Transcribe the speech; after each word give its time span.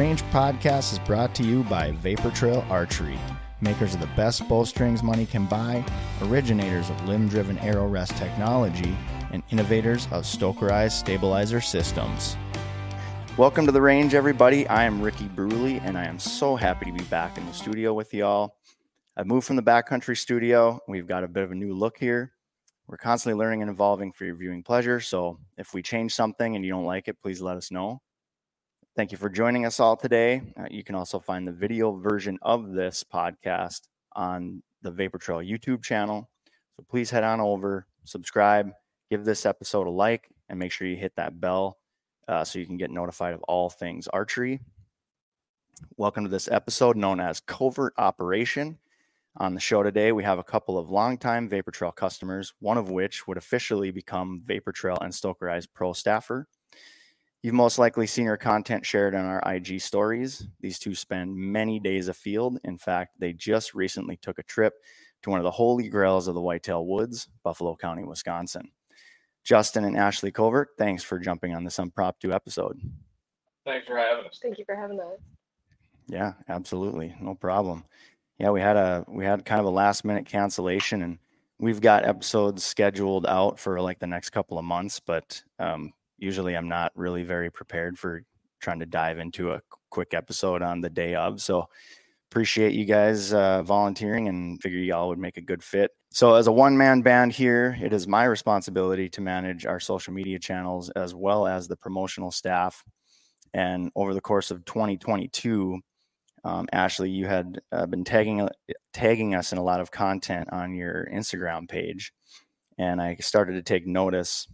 Range 0.00 0.22
Podcast 0.30 0.94
is 0.94 0.98
brought 1.00 1.34
to 1.34 1.42
you 1.42 1.62
by 1.64 1.90
Vapor 1.90 2.30
Trail 2.30 2.64
Archery, 2.70 3.18
makers 3.60 3.92
of 3.92 4.00
the 4.00 4.06
best 4.16 4.48
bowstrings 4.48 5.02
money 5.02 5.26
can 5.26 5.44
buy, 5.44 5.84
originators 6.22 6.88
of 6.88 7.06
limb 7.06 7.28
driven 7.28 7.58
arrow 7.58 7.86
rest 7.86 8.16
technology, 8.16 8.96
and 9.30 9.42
innovators 9.50 10.06
of 10.06 10.24
Stokerized 10.24 10.92
stabilizer 10.92 11.60
systems. 11.60 12.38
Welcome 13.36 13.66
to 13.66 13.72
the 13.72 13.82
range, 13.82 14.14
everybody. 14.14 14.66
I 14.68 14.84
am 14.84 15.02
Ricky 15.02 15.26
Bruley, 15.26 15.82
and 15.84 15.98
I 15.98 16.06
am 16.06 16.18
so 16.18 16.56
happy 16.56 16.86
to 16.86 16.92
be 16.92 17.04
back 17.04 17.36
in 17.36 17.44
the 17.44 17.52
studio 17.52 17.92
with 17.92 18.14
y'all. 18.14 18.56
I've 19.18 19.26
moved 19.26 19.46
from 19.46 19.56
the 19.56 19.62
backcountry 19.62 20.16
studio. 20.16 20.80
We've 20.88 21.06
got 21.06 21.24
a 21.24 21.28
bit 21.28 21.44
of 21.44 21.50
a 21.52 21.54
new 21.54 21.74
look 21.74 21.98
here. 21.98 22.32
We're 22.86 22.96
constantly 22.96 23.38
learning 23.38 23.60
and 23.60 23.70
evolving 23.70 24.12
for 24.12 24.24
your 24.24 24.36
viewing 24.36 24.62
pleasure. 24.62 25.00
So 25.00 25.38
if 25.58 25.74
we 25.74 25.82
change 25.82 26.14
something 26.14 26.56
and 26.56 26.64
you 26.64 26.70
don't 26.70 26.86
like 26.86 27.06
it, 27.06 27.20
please 27.20 27.42
let 27.42 27.58
us 27.58 27.70
know. 27.70 28.00
Thank 28.96 29.12
you 29.12 29.18
for 29.18 29.28
joining 29.28 29.66
us 29.66 29.78
all 29.78 29.96
today. 29.96 30.42
Uh, 30.58 30.64
you 30.68 30.82
can 30.82 30.96
also 30.96 31.20
find 31.20 31.46
the 31.46 31.52
video 31.52 31.92
version 31.92 32.40
of 32.42 32.72
this 32.72 33.04
podcast 33.04 33.82
on 34.16 34.64
the 34.82 34.90
Vapor 34.90 35.18
Trail 35.18 35.38
YouTube 35.38 35.84
channel. 35.84 36.28
So 36.76 36.84
please 36.90 37.08
head 37.08 37.22
on 37.22 37.40
over, 37.40 37.86
subscribe, 38.02 38.72
give 39.08 39.24
this 39.24 39.46
episode 39.46 39.86
a 39.86 39.90
like, 39.90 40.28
and 40.48 40.58
make 40.58 40.72
sure 40.72 40.88
you 40.88 40.96
hit 40.96 41.14
that 41.14 41.40
bell 41.40 41.78
uh, 42.26 42.42
so 42.42 42.58
you 42.58 42.66
can 42.66 42.78
get 42.78 42.90
notified 42.90 43.32
of 43.32 43.42
all 43.44 43.70
things 43.70 44.08
archery. 44.08 44.60
Welcome 45.96 46.24
to 46.24 46.30
this 46.30 46.48
episode 46.48 46.96
known 46.96 47.20
as 47.20 47.38
Covert 47.38 47.94
Operation. 47.96 48.78
On 49.36 49.54
the 49.54 49.60
show 49.60 49.84
today, 49.84 50.10
we 50.10 50.24
have 50.24 50.40
a 50.40 50.44
couple 50.44 50.76
of 50.76 50.90
longtime 50.90 51.48
Vapor 51.48 51.70
Trail 51.70 51.92
customers, 51.92 52.54
one 52.58 52.76
of 52.76 52.90
which 52.90 53.28
would 53.28 53.36
officially 53.36 53.92
become 53.92 54.42
Vapor 54.44 54.72
Trail 54.72 54.98
and 55.00 55.12
Stokerized 55.12 55.68
Pro 55.72 55.92
staffer. 55.92 56.48
You've 57.42 57.54
most 57.54 57.78
likely 57.78 58.06
seen 58.06 58.26
her 58.26 58.36
content 58.36 58.84
shared 58.84 59.14
on 59.14 59.24
our 59.24 59.42
IG 59.46 59.80
stories. 59.80 60.46
These 60.60 60.78
two 60.78 60.94
spend 60.94 61.34
many 61.34 61.80
days 61.80 62.08
afield. 62.08 62.58
In 62.64 62.76
fact, 62.76 63.18
they 63.18 63.32
just 63.32 63.74
recently 63.74 64.16
took 64.16 64.38
a 64.38 64.42
trip 64.42 64.74
to 65.22 65.30
one 65.30 65.38
of 65.38 65.44
the 65.44 65.50
holy 65.50 65.88
grails 65.88 66.28
of 66.28 66.34
the 66.34 66.40
Whitetail 66.40 66.86
Woods, 66.86 67.28
Buffalo 67.42 67.76
County, 67.76 68.04
Wisconsin. 68.04 68.70
Justin 69.42 69.84
and 69.84 69.96
Ashley 69.96 70.30
Covert, 70.30 70.68
thanks 70.76 71.02
for 71.02 71.18
jumping 71.18 71.54
on 71.54 71.64
this 71.64 71.78
impromptu 71.78 72.30
episode. 72.30 72.78
Thanks 73.64 73.86
for 73.86 73.96
having 73.96 74.26
us. 74.26 74.38
Thank 74.42 74.58
you 74.58 74.64
for 74.66 74.74
having 74.74 75.00
us. 75.00 75.18
Yeah, 76.08 76.34
absolutely. 76.48 77.14
No 77.20 77.34
problem. 77.34 77.84
Yeah, 78.38 78.50
we 78.50 78.60
had 78.60 78.76
a 78.76 79.04
we 79.08 79.24
had 79.24 79.44
kind 79.44 79.60
of 79.60 79.66
a 79.66 79.70
last 79.70 80.04
minute 80.04 80.26
cancellation 80.26 81.02
and 81.02 81.18
we've 81.58 81.80
got 81.80 82.04
episodes 82.04 82.64
scheduled 82.64 83.26
out 83.26 83.58
for 83.58 83.80
like 83.80 83.98
the 83.98 84.06
next 84.06 84.30
couple 84.30 84.58
of 84.58 84.64
months, 84.64 84.98
but 84.98 85.42
um, 85.58 85.92
usually 86.20 86.56
I'm 86.56 86.68
not 86.68 86.92
really 86.94 87.22
very 87.22 87.50
prepared 87.50 87.98
for 87.98 88.22
trying 88.60 88.80
to 88.80 88.86
dive 88.86 89.18
into 89.18 89.52
a 89.52 89.62
quick 89.90 90.14
episode 90.14 90.62
on 90.62 90.80
the 90.80 90.90
day 90.90 91.14
of. 91.14 91.40
So 91.40 91.66
appreciate 92.30 92.74
you 92.74 92.84
guys 92.84 93.32
uh, 93.32 93.62
volunteering 93.62 94.28
and 94.28 94.60
figure 94.60 94.78
y'all 94.78 95.08
would 95.08 95.18
make 95.18 95.36
a 95.36 95.42
good 95.42 95.62
fit. 95.62 95.90
So 96.12 96.34
as 96.34 96.46
a 96.46 96.52
one 96.52 96.76
man 96.76 97.02
band 97.02 97.32
here, 97.32 97.76
it 97.80 97.92
is 97.92 98.06
my 98.06 98.24
responsibility 98.24 99.08
to 99.10 99.20
manage 99.20 99.66
our 99.66 99.80
social 99.80 100.12
media 100.12 100.38
channels 100.38 100.90
as 100.90 101.14
well 101.14 101.46
as 101.46 101.66
the 101.66 101.76
promotional 101.76 102.30
staff. 102.30 102.84
And 103.52 103.90
over 103.96 104.14
the 104.14 104.20
course 104.20 104.50
of 104.50 104.64
2022, 104.64 105.80
um, 106.44 106.68
Ashley, 106.72 107.10
you 107.10 107.26
had 107.26 107.60
uh, 107.72 107.86
been 107.86 108.04
tagging 108.04 108.48
tagging 108.92 109.34
us 109.34 109.52
in 109.52 109.58
a 109.58 109.62
lot 109.62 109.80
of 109.80 109.90
content 109.90 110.48
on 110.52 110.74
your 110.74 111.06
Instagram 111.12 111.68
page, 111.68 112.12
and 112.78 113.00
I 113.00 113.16
started 113.16 113.54
to 113.54 113.62
take 113.62 113.86
notice 113.86 114.48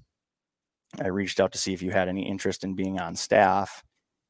I 1.00 1.08
reached 1.08 1.40
out 1.40 1.52
to 1.52 1.58
see 1.58 1.72
if 1.72 1.82
you 1.82 1.90
had 1.90 2.08
any 2.08 2.26
interest 2.28 2.64
in 2.64 2.74
being 2.74 2.98
on 2.98 3.16
staff. 3.16 3.82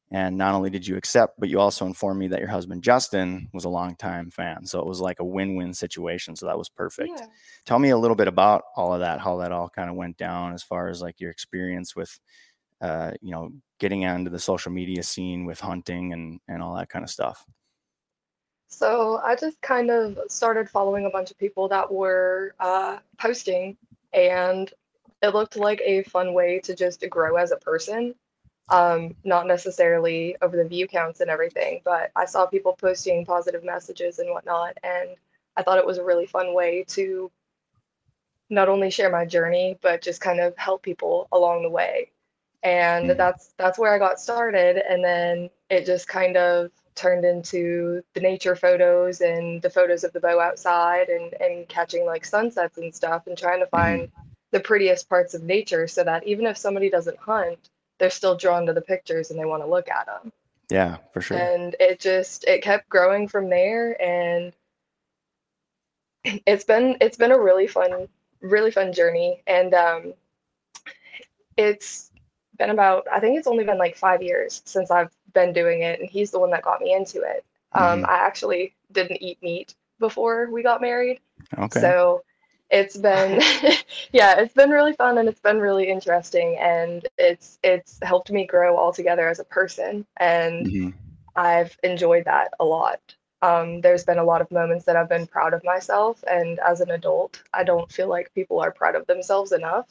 And 0.09 0.37
not 0.37 0.55
only 0.55 0.69
did 0.69 0.87
you 0.87 0.95
accept, 0.95 1.37
but 1.37 1.49
you 1.49 1.59
also 1.59 1.85
informed 1.85 2.19
me 2.19 2.29
that 2.29 2.39
your 2.39 2.47
husband 2.47 2.81
Justin 2.81 3.49
was 3.53 3.65
a 3.65 3.69
longtime 3.69 4.31
fan. 4.31 4.65
So 4.65 4.79
it 4.79 4.85
was 4.85 5.01
like 5.01 5.19
a 5.19 5.25
win-win 5.25 5.73
situation. 5.73 6.33
So 6.35 6.45
that 6.45 6.57
was 6.57 6.69
perfect. 6.69 7.19
Yeah. 7.19 7.25
Tell 7.65 7.77
me 7.77 7.89
a 7.89 7.97
little 7.97 8.15
bit 8.15 8.29
about 8.29 8.63
all 8.77 8.93
of 8.93 9.01
that, 9.01 9.19
how 9.19 9.35
that 9.37 9.51
all 9.51 9.67
kind 9.67 9.89
of 9.89 9.97
went 9.97 10.15
down 10.15 10.53
as 10.53 10.63
far 10.63 10.87
as 10.87 11.01
like 11.01 11.19
your 11.19 11.29
experience 11.29 11.93
with 11.93 12.17
uh, 12.81 13.11
you 13.21 13.31
know, 13.31 13.51
getting 13.79 14.05
onto 14.05 14.29
the 14.29 14.39
social 14.39 14.71
media 14.71 15.03
scene 15.03 15.45
with 15.45 15.59
hunting 15.59 16.13
and 16.13 16.39
and 16.47 16.61
all 16.61 16.75
that 16.75 16.89
kind 16.89 17.03
of 17.03 17.09
stuff. 17.09 17.45
So 18.69 19.19
I 19.23 19.35
just 19.35 19.61
kind 19.61 19.89
of 19.89 20.17
started 20.27 20.69
following 20.69 21.05
a 21.05 21.09
bunch 21.09 21.31
of 21.31 21.37
people 21.37 21.67
that 21.69 21.91
were 21.91 22.53
uh, 22.59 22.97
posting, 23.17 23.77
and 24.13 24.71
it 25.21 25.33
looked 25.33 25.57
like 25.57 25.81
a 25.83 26.03
fun 26.03 26.33
way 26.33 26.59
to 26.63 26.75
just 26.75 27.03
grow 27.09 27.37
as 27.37 27.51
a 27.51 27.57
person. 27.57 28.15
Um, 28.69 29.15
not 29.23 29.47
necessarily 29.47 30.35
over 30.41 30.57
the 30.57 30.67
view 30.67 30.87
counts 30.87 31.21
and 31.21 31.29
everything, 31.29 31.79
but 31.85 32.11
I 32.17 32.25
saw 32.25 32.45
people 32.45 32.73
posting 32.73 33.25
positive 33.25 33.63
messages 33.63 34.19
and 34.19 34.29
whatnot, 34.29 34.77
and 34.83 35.11
I 35.55 35.63
thought 35.63 35.77
it 35.77 35.85
was 35.85 35.99
a 35.99 36.03
really 36.03 36.25
fun 36.25 36.53
way 36.53 36.83
to 36.89 37.31
not 38.49 38.67
only 38.67 38.89
share 38.89 39.09
my 39.09 39.25
journey, 39.25 39.77
but 39.81 40.01
just 40.01 40.19
kind 40.19 40.41
of 40.41 40.57
help 40.57 40.83
people 40.83 41.29
along 41.31 41.63
the 41.63 41.69
way. 41.69 42.11
And 42.61 43.09
mm-hmm. 43.09 43.17
that's 43.17 43.53
that's 43.57 43.79
where 43.79 43.93
I 43.93 43.99
got 43.99 44.19
started, 44.19 44.83
and 44.89 45.01
then 45.01 45.49
it 45.69 45.85
just 45.85 46.09
kind 46.09 46.35
of 46.35 46.69
turned 46.93 47.23
into 47.23 48.01
the 48.15 48.19
nature 48.19 48.55
photos 48.55 49.21
and 49.21 49.61
the 49.61 49.69
photos 49.69 50.03
of 50.03 50.11
the 50.11 50.19
bow 50.19 50.41
outside 50.41 51.07
and 51.07 51.33
and 51.39 51.69
catching 51.69 52.05
like 52.05 52.25
sunsets 52.25 52.77
and 52.77 52.93
stuff 52.93 53.27
and 53.27 53.37
trying 53.37 53.59
to 53.59 53.65
mm-hmm. 53.65 53.77
find 53.77 54.01
mm-hmm 54.09 54.26
the 54.51 54.59
prettiest 54.59 55.09
parts 55.09 55.33
of 55.33 55.43
nature 55.43 55.87
so 55.87 56.03
that 56.03 56.25
even 56.25 56.45
if 56.45 56.57
somebody 56.57 56.89
doesn't 56.89 57.17
hunt, 57.17 57.69
they're 57.99 58.09
still 58.09 58.37
drawn 58.37 58.65
to 58.65 58.73
the 58.73 58.81
pictures 58.81 59.31
and 59.31 59.39
they 59.39 59.45
want 59.45 59.63
to 59.63 59.69
look 59.69 59.89
at 59.89 60.05
them. 60.05 60.31
Yeah, 60.69 60.97
for 61.13 61.21
sure. 61.21 61.37
And 61.37 61.75
it 61.79 61.99
just 61.99 62.43
it 62.45 62.61
kept 62.61 62.89
growing 62.89 63.27
from 63.27 63.49
there 63.49 64.01
and 64.01 64.53
it's 66.23 66.63
been 66.63 66.97
it's 66.99 67.17
been 67.17 67.31
a 67.31 67.39
really 67.39 67.67
fun 67.67 68.07
really 68.41 68.71
fun 68.71 68.93
journey 68.93 69.41
and 69.47 69.73
um 69.73 70.13
it's 71.55 72.11
been 72.57 72.69
about 72.69 73.07
I 73.11 73.19
think 73.19 73.37
it's 73.37 73.47
only 73.47 73.63
been 73.63 73.77
like 73.77 73.95
5 73.95 74.21
years 74.21 74.61
since 74.65 74.91
I've 74.91 75.11
been 75.33 75.53
doing 75.53 75.81
it 75.81 75.99
and 75.99 76.09
he's 76.09 76.31
the 76.31 76.39
one 76.39 76.51
that 76.51 76.63
got 76.63 76.81
me 76.81 76.93
into 76.93 77.21
it. 77.21 77.45
Um 77.71 78.01
mm-hmm. 78.01 78.05
I 78.09 78.17
actually 78.17 78.75
didn't 78.91 79.21
eat 79.21 79.41
meat 79.41 79.73
before 79.99 80.49
we 80.51 80.63
got 80.63 80.81
married. 80.81 81.19
Okay. 81.57 81.79
So 81.79 82.23
it's 82.69 82.97
been 82.97 83.41
yeah 84.11 84.39
it's 84.39 84.53
been 84.53 84.69
really 84.69 84.93
fun 84.93 85.17
and 85.17 85.29
it's 85.29 85.39
been 85.39 85.59
really 85.59 85.89
interesting 85.89 86.57
and 86.59 87.07
it's 87.17 87.59
it's 87.63 87.99
helped 88.01 88.31
me 88.31 88.45
grow 88.45 88.77
altogether 88.77 89.27
as 89.27 89.39
a 89.39 89.43
person 89.45 90.05
and 90.17 90.67
mm-hmm. 90.67 90.89
i've 91.35 91.77
enjoyed 91.83 92.25
that 92.25 92.51
a 92.59 92.65
lot 92.65 92.99
um, 93.43 93.81
there's 93.81 94.03
been 94.03 94.17
a 94.17 94.23
lot 94.23 94.41
of 94.41 94.49
moments 94.51 94.85
that 94.85 94.95
i've 94.95 95.09
been 95.09 95.27
proud 95.27 95.53
of 95.53 95.63
myself 95.63 96.23
and 96.29 96.59
as 96.59 96.81
an 96.81 96.91
adult 96.91 97.41
i 97.53 97.63
don't 97.63 97.91
feel 97.91 98.07
like 98.07 98.33
people 98.33 98.59
are 98.59 98.71
proud 98.71 98.95
of 98.95 99.05
themselves 99.07 99.51
enough 99.51 99.87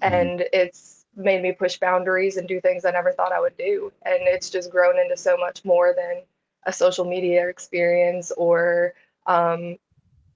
mm-hmm. 0.00 0.14
and 0.14 0.44
it's 0.52 1.04
made 1.16 1.42
me 1.42 1.52
push 1.52 1.78
boundaries 1.78 2.38
and 2.38 2.48
do 2.48 2.60
things 2.60 2.84
i 2.84 2.90
never 2.90 3.12
thought 3.12 3.32
i 3.32 3.40
would 3.40 3.56
do 3.58 3.92
and 4.06 4.18
it's 4.22 4.48
just 4.48 4.70
grown 4.70 4.98
into 4.98 5.16
so 5.16 5.36
much 5.36 5.64
more 5.64 5.94
than 5.94 6.22
a 6.64 6.72
social 6.72 7.04
media 7.04 7.48
experience 7.48 8.30
or 8.36 8.94
um, 9.26 9.76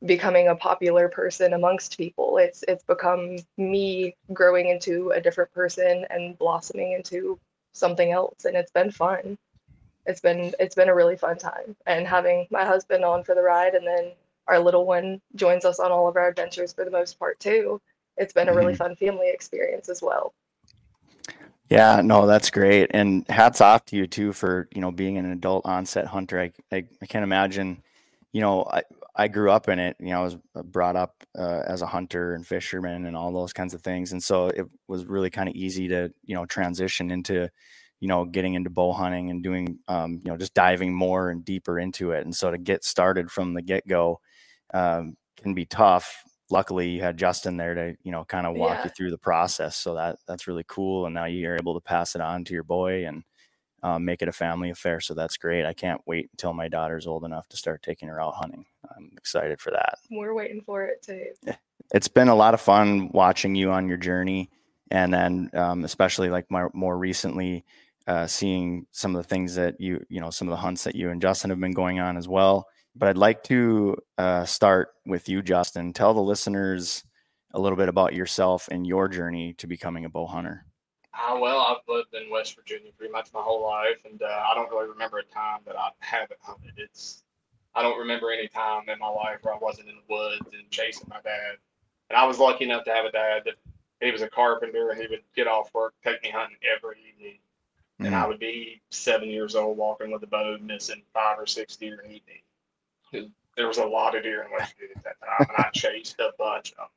becoming 0.06 0.49
a 0.49 0.56
popular 0.56 1.08
person 1.08 1.55
amongst 1.55 1.99
people. 1.99 2.38
It's 2.38 2.64
it's 2.69 2.85
become 2.85 3.37
me 3.58 4.17
growing 4.32 4.69
into 4.69 5.11
a 5.12 5.20
different 5.20 5.52
person 5.55 6.06
and 6.11 6.38
blossoming 6.38 6.93
into 6.93 7.38
something 7.75 8.12
else 8.12 8.44
and 8.46 8.56
it's 8.56 8.70
been 8.73 8.91
fun. 8.93 9.38
it's 10.06 10.20
been 10.20 10.55
it's 10.61 10.75
been 10.76 10.88
a 10.91 10.94
really 10.94 11.17
fun 11.17 11.38
time. 11.38 11.76
And 11.87 12.06
having 12.06 12.46
my 12.50 12.64
husband 12.64 13.05
on 13.05 13.25
for 13.25 13.35
the 13.37 13.43
ride, 13.43 13.75
and 13.75 13.87
then 13.87 14.12
our 14.49 14.61
little 14.61 14.87
one 14.87 15.20
joins 15.37 15.64
us 15.67 15.81
on 15.81 15.93
all 15.93 16.08
of 16.08 16.17
our 16.17 16.29
adventures 16.29 16.73
for 16.75 16.85
the 16.85 16.90
most 16.93 17.19
part 17.19 17.40
too. 17.40 17.81
It's 18.19 18.35
been 18.35 18.49
a 18.50 18.55
really 18.55 18.75
Mhm. 18.75 18.76
fun 18.76 18.97
family 18.97 19.31
experience 19.31 19.88
as 19.90 20.02
well. 20.02 20.35
Yeah, 21.70 22.02
no, 22.02 22.26
that's 22.26 22.50
great. 22.50 22.90
And 22.94 23.26
hats 23.29 23.61
off 23.61 23.87
to 23.87 23.97
you 23.97 24.06
too 24.06 24.32
for, 24.32 24.69
you 24.75 24.81
know, 24.82 24.93
being 24.93 25.19
an 25.19 25.26
adult 25.32 25.67
onset 25.67 26.06
hunter. 26.06 26.40
I, 26.40 26.52
I, 26.73 26.85
I 27.02 27.06
can't 27.06 27.25
imagine, 27.25 27.82
you 28.35 28.43
know, 28.43 28.65
I, 28.71 28.83
I 29.17 29.29
grew 29.29 29.53
up 29.53 29.71
in 29.71 29.81
it, 29.81 29.97
you 30.01 30.09
know, 30.09 30.21
I 30.21 30.25
was 30.25 30.39
uh, 30.57 30.65
brought 30.65 30.97
up 30.97 31.15
uh, 31.39 31.63
as 31.69 31.83
a 31.83 31.87
hunter 31.87 32.35
and 32.35 32.47
fisherman 32.47 33.07
and 33.07 33.17
all 33.17 33.33
those 33.33 33.55
kinds 33.55 33.75
of 33.75 33.83
things. 33.83 34.13
And 34.13 34.23
so 34.23 34.49
it 34.49 34.67
was 34.89 35.07
really 35.07 35.31
kind 35.31 35.49
of 35.49 35.57
easy 35.57 35.89
to, 35.89 36.13
you 36.25 36.37
know, 36.37 36.47
transition 36.47 37.13
into, 37.13 37.51
you 38.01 38.09
know, 38.09 38.27
getting 38.27 38.55
into 38.55 38.71
bow 38.71 38.93
hunting 38.93 39.31
and 39.31 39.45
doing, 39.45 39.79
um, 39.89 40.21
you 40.25 40.33
know, 40.33 40.39
just 40.39 40.55
diving 40.55 40.95
more 40.95 41.31
and 41.31 41.47
deeper 41.47 41.81
into 41.81 42.13
it. 42.13 42.27
And 42.27 42.37
so 42.37 42.53
to 42.53 42.59
get 42.59 42.85
started 42.85 43.31
from 43.33 43.55
the 43.55 43.63
get 43.63 43.89
go 43.89 44.21
um, 44.75 45.17
can 45.39 45.55
be 45.55 45.67
tough. 45.67 46.25
Luckily, 46.51 46.91
you 46.91 47.03
had 47.03 47.19
Justin 47.19 47.57
there 47.59 47.75
to, 47.75 47.97
you 48.05 48.13
know, 48.13 48.25
kind 48.25 48.47
of 48.47 48.57
walk 48.57 48.79
Yeah. 48.79 48.85
you 48.85 48.91
through 48.91 49.13
the 49.13 49.19
process. 49.19 49.77
So 49.77 49.95
that 49.97 50.19
that's 50.29 50.49
really 50.49 50.65
cool. 50.69 51.07
And 51.07 51.15
now 51.15 51.27
you're 51.27 51.57
able 51.57 51.75
to 51.75 51.81
pass 51.81 52.15
it 52.17 52.23
on 52.23 52.45
to 52.47 52.55
your 52.55 52.65
boy 52.65 53.07
and 53.07 53.25
um, 53.85 54.03
make 54.03 54.23
it 54.23 54.29
a 54.29 54.33
family 54.33 54.71
affair. 54.71 54.99
So 54.99 55.13
that's 55.13 55.37
great. 55.37 55.67
I 55.67 55.75
can't 55.75 56.01
wait 56.07 56.31
until 56.33 56.55
my 56.55 56.69
daughter's 56.69 57.07
old 57.07 57.23
enough 57.23 57.47
to 57.49 57.57
start 57.57 57.83
taking 57.83 58.09
her 58.09 58.21
out 58.21 58.35
hunting. 58.35 58.65
I'm 58.97 59.11
excited 59.19 59.61
for 59.61 59.71
that. 59.73 59.99
We're 60.11 60.33
waiting 60.33 60.63
for 60.63 60.85
it 60.87 61.03
too. 61.03 61.27
It's 61.93 62.09
been 62.09 62.29
a 62.29 62.35
lot 62.35 62.55
of 62.55 62.63
fun 62.63 63.11
watching 63.13 63.55
you 63.55 63.71
on 63.71 63.87
your 63.87 63.99
journey, 63.99 64.51
and 64.91 65.13
then 65.13 65.51
um, 65.53 65.85
especially 65.85 66.31
like 66.31 66.51
my, 66.51 66.67
more 66.73 66.97
recently, 66.97 67.67
uh, 68.07 68.27
seeing 68.27 68.87
some 68.91 69.15
of 69.15 69.23
the 69.23 69.29
things 69.29 69.55
that 69.57 69.79
you 69.79 70.03
you 70.09 70.19
know 70.19 70.31
some 70.31 70.49
of 70.49 70.53
the 70.53 70.57
hunts 70.57 70.85
that 70.85 70.95
you 70.95 71.11
and 71.11 71.21
Justin 71.21 71.51
have 71.51 71.61
been 71.61 71.73
going 71.73 72.01
on 72.01 72.17
as 72.17 72.27
well. 72.27 72.67
But 72.97 73.11
I'd 73.11 73.19
like 73.19 73.43
to 73.45 73.99
uh, 74.17 74.47
start 74.47 74.95
with 75.05 75.29
you, 75.29 75.43
Justin. 75.43 75.93
Tell 75.93 76.15
the 76.15 76.23
listeners 76.23 77.05
a 77.53 77.61
little 77.61 77.77
bit 77.77 77.91
about 77.91 78.15
yourself 78.15 78.67
and 78.71 78.87
your 78.87 79.09
journey 79.09 79.53
to 79.59 79.67
becoming 79.67 80.07
a 80.07 80.09
bow 80.09 80.27
hunter. 80.27 80.65
Uh, 81.16 81.38
well, 81.38 81.61
I've 81.61 81.88
lived 81.88 82.14
in 82.14 82.31
West 82.31 82.56
Virginia 82.56 82.90
pretty 82.96 83.12
much 83.12 83.28
my 83.32 83.40
whole 83.40 83.62
life, 83.62 83.99
and 84.05 84.20
uh, 84.20 84.44
I 84.50 84.55
don't 84.55 84.70
really 84.70 84.88
remember 84.88 85.19
a 85.19 85.25
time 85.25 85.61
that 85.66 85.76
I 85.78 85.90
haven't 86.00 86.40
hunted. 86.43 86.72
It's 86.76 87.22
I 87.75 87.82
don't 87.82 87.99
remember 87.99 88.31
any 88.31 88.49
time 88.49 88.88
in 88.88 88.99
my 88.99 89.08
life 89.08 89.38
where 89.43 89.55
I 89.55 89.58
wasn't 89.58 89.88
in 89.88 89.96
the 89.96 90.14
woods 90.14 90.46
and 90.52 90.70
chasing 90.70 91.08
my 91.08 91.20
dad. 91.22 91.56
And 92.08 92.16
I 92.16 92.25
was 92.25 92.38
lucky 92.38 92.64
enough 92.64 92.84
to 92.84 92.93
have 92.93 93.05
a 93.05 93.11
dad 93.11 93.43
that 93.46 93.55
he 94.00 94.12
was 94.12 94.22
a 94.22 94.28
carpenter 94.28 94.90
and 94.90 95.00
he 95.00 95.08
would 95.08 95.22
get 95.34 95.49
off 95.49 95.72
work, 95.75 95.94
take 96.05 96.22
me 96.22 96.31
hunting 96.31 96.58
every 96.76 96.96
evening. 97.08 97.38
And 98.00 98.14
I 98.14 98.26
would 98.26 98.40
be 98.40 98.82
seven 98.90 99.28
years 99.28 99.55
old 99.55 99.76
walking 99.76 100.11
with 100.11 100.22
a 100.25 100.26
bow, 100.26 100.58
missing 100.61 101.02
five 101.12 101.38
or 101.38 101.46
six 101.46 101.76
deer 101.76 102.02
an 102.05 102.12
evening. 102.12 103.28
There 103.56 103.69
was 103.69 103.78
a 103.78 103.84
lot 103.84 104.16
of 104.16 104.25
deer 104.25 104.43
in 104.43 104.50
West 104.50 104.75
Virginia 104.75 104.96
at 104.96 105.05
that 105.05 105.16
time, 105.20 105.46
and 105.56 105.64
I 105.64 105.70
chased 105.75 106.19
a 106.19 106.31
bunch 106.37 106.72
of 106.72 106.88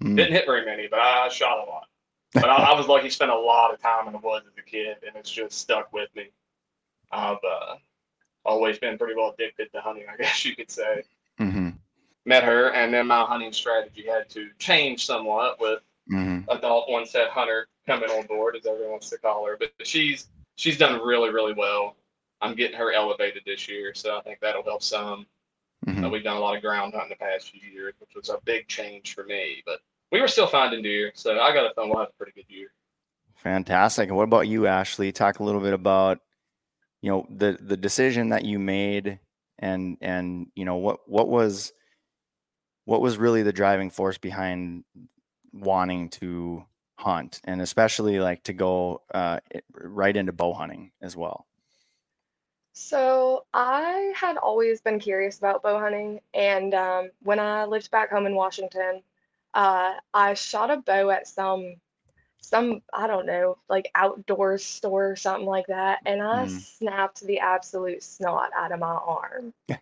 them. 0.00 0.12
Mm. 0.12 0.16
Didn't 0.16 0.32
hit 0.32 0.46
very 0.46 0.64
many, 0.64 0.86
but 0.86 1.00
I 1.00 1.28
shot 1.28 1.66
a 1.66 1.68
lot. 1.68 1.88
But 2.34 2.48
I, 2.50 2.72
I 2.72 2.74
was 2.76 2.86
lucky 2.86 3.08
spent 3.10 3.30
a 3.30 3.36
lot 3.38 3.72
of 3.72 3.80
time 3.80 4.06
in 4.06 4.12
the 4.12 4.18
woods 4.18 4.46
as 4.46 4.52
a 4.58 4.62
kid, 4.62 4.96
and 5.06 5.16
it's 5.16 5.30
just 5.30 5.58
stuck 5.58 5.92
with 5.92 6.08
me. 6.14 6.26
I've 7.10 7.38
uh, 7.48 7.76
always 8.44 8.78
been 8.78 8.98
pretty 8.98 9.14
well 9.14 9.34
addicted 9.36 9.72
to 9.72 9.80
hunting, 9.80 10.04
I 10.12 10.16
guess 10.22 10.44
you 10.44 10.54
could 10.56 10.70
say. 10.70 11.02
hmm 11.38 11.70
Met 12.24 12.42
her, 12.42 12.72
and 12.72 12.92
then 12.92 13.06
my 13.06 13.22
hunting 13.24 13.52
strategy 13.52 14.04
had 14.04 14.28
to 14.30 14.48
change 14.58 15.06
somewhat 15.06 15.60
with 15.60 15.80
hmm 16.08 16.40
adult 16.48 16.88
onset 16.88 17.28
hunter 17.30 17.68
coming 17.86 18.10
on 18.10 18.26
board, 18.26 18.56
as 18.56 18.66
everyone 18.66 18.92
wants 18.92 19.10
to 19.10 19.18
call 19.18 19.46
her. 19.46 19.56
But 19.56 19.72
she's 19.86 20.28
she's 20.56 20.76
done 20.76 21.00
really, 21.06 21.30
really 21.30 21.52
well. 21.54 21.96
I'm 22.40 22.54
getting 22.56 22.76
her 22.76 22.92
elevated 22.92 23.42
this 23.46 23.68
year, 23.68 23.94
so 23.94 24.18
I 24.18 24.22
think 24.22 24.40
that'll 24.40 24.64
help 24.64 24.82
some. 24.82 25.26
hmm 25.88 26.04
Uh, 26.04 26.08
we've 26.10 26.24
done 26.24 26.36
a 26.36 26.40
lot 26.40 26.56
of 26.56 26.62
ground 26.62 26.94
hunting 26.94 27.10
the 27.18 27.24
past 27.24 27.50
few 27.50 27.70
years, 27.70 27.94
which 28.00 28.14
was 28.16 28.28
a 28.28 28.38
big 28.44 28.66
change 28.66 29.14
for 29.14 29.22
me. 29.24 29.62
But 29.64 29.78
we 30.12 30.20
were 30.20 30.28
still 30.28 30.46
finding 30.46 30.82
deer, 30.82 31.12
so 31.14 31.38
I 31.38 31.52
got 31.52 31.70
a 31.70 31.74
fun. 31.74 31.88
We'll 31.88 31.98
have 31.98 32.08
a 32.08 32.16
pretty 32.16 32.32
good 32.32 32.46
year. 32.48 32.68
Fantastic. 33.36 34.08
And 34.08 34.16
what 34.16 34.24
about 34.24 34.48
you, 34.48 34.66
Ashley? 34.66 35.12
Talk 35.12 35.40
a 35.40 35.44
little 35.44 35.60
bit 35.60 35.72
about, 35.72 36.18
you 37.02 37.10
know, 37.10 37.26
the 37.30 37.58
the 37.60 37.76
decision 37.76 38.30
that 38.30 38.44
you 38.44 38.58
made 38.58 39.20
and 39.58 39.96
and 40.00 40.48
you 40.54 40.64
know 40.64 40.76
what 40.76 41.08
what 41.08 41.28
was 41.28 41.72
what 42.84 43.00
was 43.00 43.18
really 43.18 43.42
the 43.42 43.52
driving 43.52 43.90
force 43.90 44.18
behind 44.18 44.84
wanting 45.52 46.08
to 46.08 46.64
hunt 46.98 47.40
and 47.44 47.60
especially 47.60 48.18
like 48.20 48.42
to 48.44 48.52
go 48.52 49.02
uh, 49.12 49.38
right 49.72 50.16
into 50.16 50.32
bow 50.32 50.52
hunting 50.52 50.92
as 51.02 51.16
well. 51.16 51.46
So 52.72 53.46
I 53.54 54.12
had 54.14 54.36
always 54.36 54.80
been 54.80 54.98
curious 54.98 55.38
about 55.38 55.62
bow 55.62 55.78
hunting, 55.78 56.20
and 56.34 56.74
um, 56.74 57.10
when 57.22 57.38
I 57.38 57.64
lived 57.64 57.90
back 57.90 58.10
home 58.10 58.26
in 58.26 58.34
Washington, 58.34 59.02
uh, 59.56 59.94
I 60.14 60.34
shot 60.34 60.70
a 60.72 60.78
bow 60.78 61.10
at 61.10 61.28
some 61.28 61.76
some 62.40 62.82
I 62.94 63.08
don't 63.08 63.26
know 63.26 63.58
like 63.68 63.90
outdoor 63.94 64.58
store 64.58 65.10
or 65.12 65.16
something 65.16 65.46
like 65.46 65.66
that, 65.68 66.00
and 66.06 66.22
I 66.22 66.46
Mm. 66.46 66.48
snapped 66.48 67.22
the 67.22 67.40
absolute 67.40 68.02
snot 68.04 68.50
out 68.56 68.72
of 68.72 68.80
my 68.80 68.88
arm. 68.94 69.54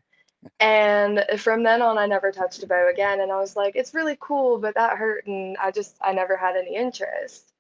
And 0.60 1.24
from 1.38 1.62
then 1.64 1.82
on, 1.82 1.98
I 1.98 2.06
never 2.06 2.32
touched 2.32 2.62
a 2.62 2.66
bow 2.66 2.88
again. 2.90 3.20
And 3.20 3.32
I 3.32 3.38
was 3.38 3.56
like, 3.56 3.76
it's 3.76 3.94
really 3.94 4.16
cool, 4.20 4.58
but 4.58 4.74
that 4.74 4.98
hurt, 4.98 5.26
and 5.26 5.56
I 5.58 5.70
just 5.72 5.96
I 6.02 6.12
never 6.12 6.36
had 6.36 6.56
any 6.56 6.76
interest. 6.76 7.52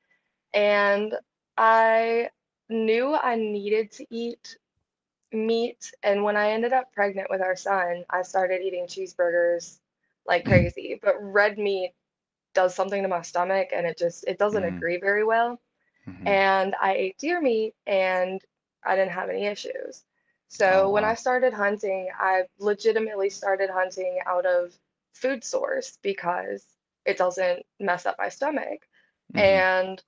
And 0.54 1.14
I 1.56 2.30
knew 2.68 3.14
I 3.14 3.36
needed 3.36 3.92
to 3.92 4.06
eat 4.10 4.56
meat. 5.32 5.92
And 6.02 6.22
when 6.24 6.36
I 6.36 6.50
ended 6.50 6.72
up 6.72 6.92
pregnant 6.92 7.30
with 7.30 7.42
our 7.42 7.56
son, 7.56 8.04
I 8.10 8.22
started 8.22 8.62
eating 8.62 8.86
cheeseburgers 8.86 9.78
like 10.26 10.44
crazy. 10.46 10.98
But 11.02 11.16
red 11.20 11.58
meat 11.58 11.92
does 12.54 12.74
something 12.74 13.02
to 13.02 13.08
my 13.08 13.22
stomach 13.22 13.68
and 13.74 13.86
it 13.86 13.98
just 13.98 14.24
it 14.26 14.38
doesn't 14.38 14.64
Mhm. 14.64 14.64
agree 14.64 14.98
very 14.98 15.24
well. 15.24 15.60
Mhm. 16.06 16.26
And 16.26 16.74
I 16.80 16.94
ate 16.94 17.18
deer 17.18 17.40
meat 17.40 17.74
and 17.86 18.40
I 18.84 18.96
didn't 18.96 19.12
have 19.12 19.30
any 19.30 19.46
issues. 19.46 20.04
So 20.48 20.88
Oh, 20.88 20.90
when 20.90 21.04
wow. 21.04 21.10
I 21.10 21.14
started 21.14 21.52
hunting, 21.54 22.08
I 22.18 22.44
legitimately 22.58 23.30
started 23.30 23.70
hunting 23.70 24.18
out 24.26 24.46
of 24.46 24.72
food 25.14 25.44
source 25.44 25.98
because 26.02 26.64
it 27.04 27.16
doesn't 27.18 27.64
mess 27.80 28.06
up 28.06 28.16
my 28.18 28.28
stomach. 28.28 28.80
Mhm. 29.34 29.64
And 29.64 30.02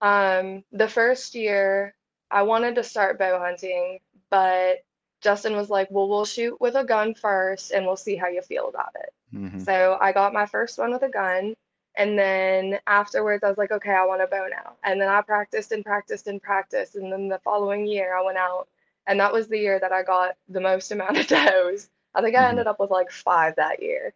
um, 0.00 0.64
the 0.72 0.88
first 0.88 1.34
year, 1.34 1.94
I 2.30 2.42
wanted 2.42 2.76
to 2.76 2.82
start 2.84 3.18
bow 3.18 3.38
hunting, 3.38 4.00
but 4.30 4.78
Justin 5.20 5.56
was 5.56 5.70
like, 5.70 5.88
"Well, 5.90 6.08
we'll 6.08 6.24
shoot 6.24 6.60
with 6.60 6.74
a 6.76 6.84
gun 6.84 7.14
first, 7.14 7.70
and 7.72 7.86
we'll 7.86 7.96
see 7.96 8.16
how 8.16 8.28
you 8.28 8.42
feel 8.42 8.68
about 8.68 8.94
it." 8.96 9.12
Mhm. 9.32 9.66
So 9.66 9.96
I 10.00 10.12
got 10.12 10.32
my 10.34 10.46
first 10.46 10.78
one 10.78 10.92
with 10.92 11.02
a 11.02 11.08
gun, 11.08 11.54
and 11.96 12.18
then 12.18 12.78
afterwards, 12.86 13.42
I 13.44 13.48
was 13.48 13.58
like, 13.58 13.72
"Okay, 13.72 13.90
I 13.92 14.04
want 14.04 14.22
a 14.22 14.26
bow 14.26 14.46
now." 14.50 14.74
And 14.84 15.00
then 15.00 15.08
I 15.08 15.20
practiced 15.22 15.72
and 15.72 15.84
practiced 15.84 16.26
and 16.28 16.42
practiced, 16.42 16.96
and 16.96 17.12
then 17.12 17.28
the 17.28 17.38
following 17.40 17.86
year, 17.86 18.16
I 18.16 18.22
went 18.22 18.38
out, 18.38 18.68
and 19.06 19.20
that 19.20 19.32
was 19.32 19.48
the 19.48 19.58
year 19.58 19.78
that 19.80 19.92
I 19.92 20.02
got 20.02 20.36
the 20.48 20.60
most 20.60 20.90
amount 20.92 21.18
of 21.18 21.26
does. 21.28 21.88
I 22.14 22.22
think 22.22 22.36
I 22.36 22.48
Mhm. 22.48 22.50
ended 22.50 22.66
up 22.66 22.80
with 22.80 22.90
like 22.90 23.10
five 23.10 23.56
that 23.56 23.82
year, 23.82 24.14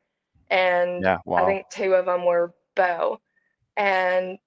and 0.50 1.06
Yeah, 1.06 1.20
I 1.37 1.44
think 1.44 1.68
two 1.70 1.94
of 1.94 2.06
them 2.06 2.25
were 2.25 2.52
bow, 2.76 3.20
and 3.76 4.38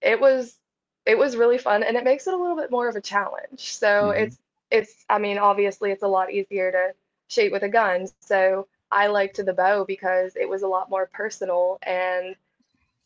it 0.00 0.20
was 0.20 0.58
it 1.06 1.18
was 1.18 1.36
really 1.36 1.58
fun, 1.58 1.82
and 1.82 1.96
it 1.96 2.04
makes 2.04 2.26
it 2.26 2.34
a 2.34 2.36
little 2.36 2.56
bit 2.56 2.70
more 2.70 2.88
of 2.88 2.96
a 2.96 3.00
challenge. 3.00 3.72
So 3.74 4.10
Mhm. 4.10 4.10
it's 4.10 4.38
it's 4.70 5.04
I 5.08 5.18
mean, 5.18 5.38
obviously 5.38 5.92
it's 5.92 6.02
a 6.02 6.08
lot 6.08 6.32
easier 6.32 6.72
to 6.72 6.94
shoot 7.28 7.52
with 7.52 7.62
a 7.62 7.68
gun. 7.68 8.06
So 8.08 8.54
I 8.90 8.96
liked 9.08 9.28
the 9.44 9.52
bow 9.52 9.72
because 9.74 10.36
it 10.36 10.48
was 10.48 10.62
a 10.62 10.68
lot 10.68 10.90
more 10.90 11.06
personal 11.12 11.78
and 11.82 12.36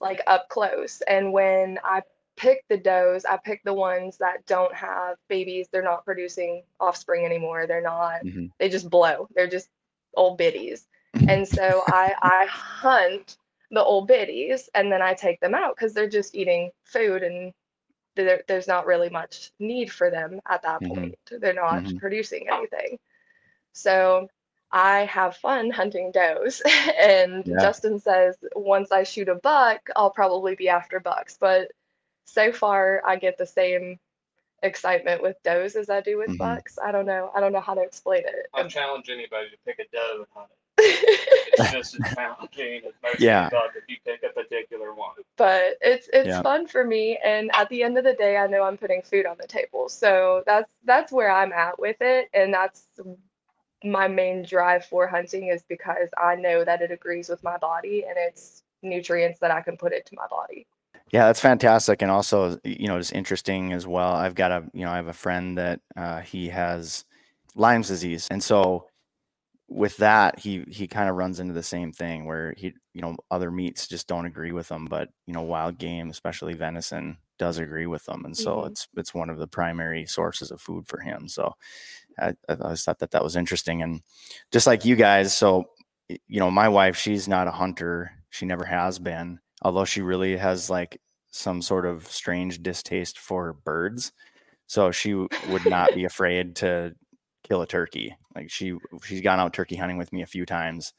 like 0.01 0.23
up 0.27 0.49
close. 0.49 1.03
And 1.03 1.33
when 1.33 1.79
I 1.85 2.03
pick 2.37 2.65
the 2.69 2.77
does, 2.79 3.25
I 3.25 3.37
pick 3.37 3.63
the 3.65 3.75
ones 3.75 4.19
that 4.19 4.47
don't 4.47 4.75
have 4.75 5.17
babies. 5.29 5.69
They're 5.71 5.83
not 5.83 6.05
producing 6.05 6.63
offspring 6.81 7.25
anymore. 7.25 7.67
They're 7.67 7.83
not, 7.83 8.23
Mhm. 8.23 8.51
they 8.59 8.69
just 8.69 8.91
blow. 8.91 9.29
They're 9.35 9.49
just 9.49 9.69
old 10.15 10.39
biddies. 10.39 10.87
And 11.27 11.47
so 11.49 11.83
I 11.87 12.15
I 12.21 12.47
hunt 12.47 13.37
the 13.71 13.83
old 13.83 14.09
biddies 14.09 14.69
and 14.75 14.91
then 14.93 15.03
I 15.03 15.15
take 15.15 15.41
them 15.41 15.55
out 15.55 15.77
because 15.77 15.95
they're 15.95 16.09
just 16.09 16.35
eating 16.35 16.71
food 16.85 17.23
and 17.23 17.53
there's 18.17 18.69
not 18.69 18.87
really 18.87 19.09
much 19.11 19.51
need 19.59 19.91
for 19.93 20.11
them 20.11 20.41
at 20.49 20.63
that 20.63 20.83
Mhm. 20.83 20.85
point. 20.85 21.19
They're 21.31 21.53
not 21.55 21.83
Mhm. 21.83 22.01
producing 22.01 22.49
anything. 22.51 22.99
So 23.73 24.29
I 24.73 25.05
have 25.07 25.37
fun 25.37 25.71
hunting 25.71 26.13
does. 26.13 26.63
and 27.01 27.45
Yeah. 27.47 27.61
Justin 27.61 27.99
says 27.99 28.37
once 28.55 28.93
I 28.93 29.03
shoot 29.05 29.29
a 29.29 29.35
buck, 29.35 29.91
I'll 29.97 30.11
probably 30.11 30.55
be 30.55 30.69
after 30.69 31.01
bucks. 31.01 31.37
But 31.41 31.73
so 32.27 32.53
far, 32.53 33.03
I 33.07 33.17
get 33.17 33.39
the 33.39 33.47
same 33.47 33.99
excitement 34.63 35.23
with 35.23 35.37
does 35.43 35.75
as 35.77 35.91
I 35.91 36.01
do 36.01 36.19
with 36.19 36.31
Mhm. 36.31 36.39
bucks. 36.39 36.79
I 36.79 36.93
don't 36.93 37.07
know. 37.07 37.31
I 37.35 37.41
don't 37.41 37.53
know 37.53 37.61
how 37.61 37.75
to 37.75 37.83
explain 37.83 38.23
it. 38.27 38.47
I 38.55 38.65
challenge 38.69 39.09
anybody 39.11 39.51
to 39.51 39.57
pick 39.67 39.79
a 39.79 39.85
doe 39.93 40.19
and 40.19 40.27
hunt 40.35 40.51
it. 40.51 40.57
it's 41.59 41.71
just 41.71 41.95
as 41.95 42.15
challenging 42.15 42.83
as 42.87 42.95
most 43.03 43.21
Yeah. 43.21 43.49
stuff 43.49 43.77
if 43.77 43.85
you 43.89 43.97
pick 44.05 44.23
a 44.23 44.33
particular 44.33 44.95
one. 44.95 45.15
but 45.37 45.77
it's 45.81 46.09
it's 46.13 46.29
Yeah. 46.29 46.43
fun 46.43 46.67
for 46.67 46.85
me 46.85 47.19
and 47.25 47.51
at 47.55 47.69
the 47.69 47.83
end 47.83 47.99
of 47.99 48.05
the 48.05 48.15
day 48.15 48.37
i 48.37 48.47
know 48.47 48.63
i'm 48.63 48.77
putting 48.79 49.03
food 49.03 49.27
on 49.27 49.37
the 49.39 49.47
table 49.47 49.89
so 49.89 50.43
that's 50.47 50.71
that's 50.85 51.13
where 51.13 51.31
i'm 51.31 51.53
at 51.53 51.79
with 51.79 51.97
it 52.01 52.29
and 52.35 52.53
that's 52.55 52.87
my 53.85 54.09
main 54.09 54.43
drive 54.43 54.85
for 54.85 55.07
hunting 55.07 55.49
is 55.49 55.63
because 55.69 56.09
i 56.19 56.35
know 56.35 56.65
that 56.65 56.83
it 56.83 56.91
agrees 56.91 57.29
with 57.29 57.43
my 57.43 57.57
body 57.59 58.05
and 58.09 58.17
it's 58.19 58.63
nutrients 58.83 59.39
that 59.41 59.51
i 59.51 59.61
can 59.61 59.77
put 59.77 59.93
into 59.93 60.15
my 60.15 60.27
body 60.29 60.67
Yeah, 61.13 61.27
that's 61.27 61.41
fantastic, 61.41 62.03
and 62.03 62.11
also 62.11 62.59
you 62.65 62.87
know 62.89 62.99
just 62.99 63.13
interesting 63.13 63.73
as 63.73 63.87
well. 63.87 64.13
I've 64.15 64.35
got 64.35 64.53
a 64.53 64.65
you 64.73 64.85
know 64.85 64.93
I 64.93 64.97
have 64.97 65.09
a 65.09 65.13
friend 65.13 65.59
that 65.59 65.81
uh, 65.97 66.21
he 66.21 66.49
has 66.51 67.05
Lyme's 67.57 67.89
disease, 67.89 68.29
and 68.31 68.43
so 68.43 68.87
with 69.69 69.97
that 69.99 70.39
he 70.41 70.65
he 70.69 70.89
kind 70.89 71.09
of 71.11 71.17
runs 71.17 71.41
into 71.41 71.55
the 71.55 71.63
same 71.63 71.93
thing 71.93 72.27
where 72.27 72.55
he 72.57 72.75
you 72.95 73.03
know 73.03 73.17
other 73.31 73.51
meats 73.51 73.89
just 73.89 74.09
don't 74.09 74.27
agree 74.27 74.53
with 74.53 74.69
him, 74.71 74.87
but 74.87 75.11
you 75.27 75.35
know 75.35 75.43
wild 75.43 75.79
game, 75.79 76.11
especially 76.11 76.55
venison, 76.55 77.19
does 77.39 77.59
agree 77.59 77.87
with 77.87 78.05
them, 78.07 78.25
and 78.25 78.37
so 78.37 78.65
Mhm. 78.65 78.67
it's 78.67 78.89
it's 78.97 79.15
one 79.15 79.31
of 79.31 79.39
the 79.39 79.49
primary 79.49 80.07
sources 80.07 80.51
of 80.53 80.61
food 80.61 80.87
for 80.89 81.01
him. 81.01 81.29
So 81.29 81.55
I, 82.21 82.35
I 82.49 82.55
always 82.61 82.85
thought 82.85 82.99
that 83.01 83.13
that 83.13 83.25
was 83.25 83.37
interesting, 83.37 83.83
and 83.83 84.03
just 84.53 84.67
like 84.67 84.85
you 84.85 84.97
guys, 84.97 85.37
so 85.37 85.65
you 86.09 86.41
know 86.41 86.51
my 86.51 86.69
wife, 86.69 86.97
she's 86.97 87.29
not 87.29 87.49
a 87.49 87.53
hunter, 87.53 88.13
she 88.31 88.47
never 88.47 88.65
has 88.65 88.99
been 88.99 89.41
although 89.63 89.85
she 89.85 90.01
really 90.01 90.37
has 90.37 90.71
like 90.71 91.01
some 91.31 91.63
sort 91.63 91.87
of 91.87 92.07
strange 92.07 92.63
distaste 92.63 93.19
for 93.19 93.53
birds. 93.53 94.13
So 94.67 94.91
she 94.91 95.15
would 95.15 95.67
not 95.67 95.95
be 95.95 96.05
afraid 96.07 96.57
to 96.57 96.95
kill 97.45 97.63
a 97.63 97.67
turkey. 97.67 98.17
Like 98.35 98.51
she 98.51 98.75
she's 99.05 99.21
gone 99.21 99.41
out 99.41 99.53
turkey 99.53 99.77
hunting 99.77 99.99
with 99.99 100.13
me 100.13 100.23
a 100.23 100.27
few 100.27 100.47
times. 100.47 100.93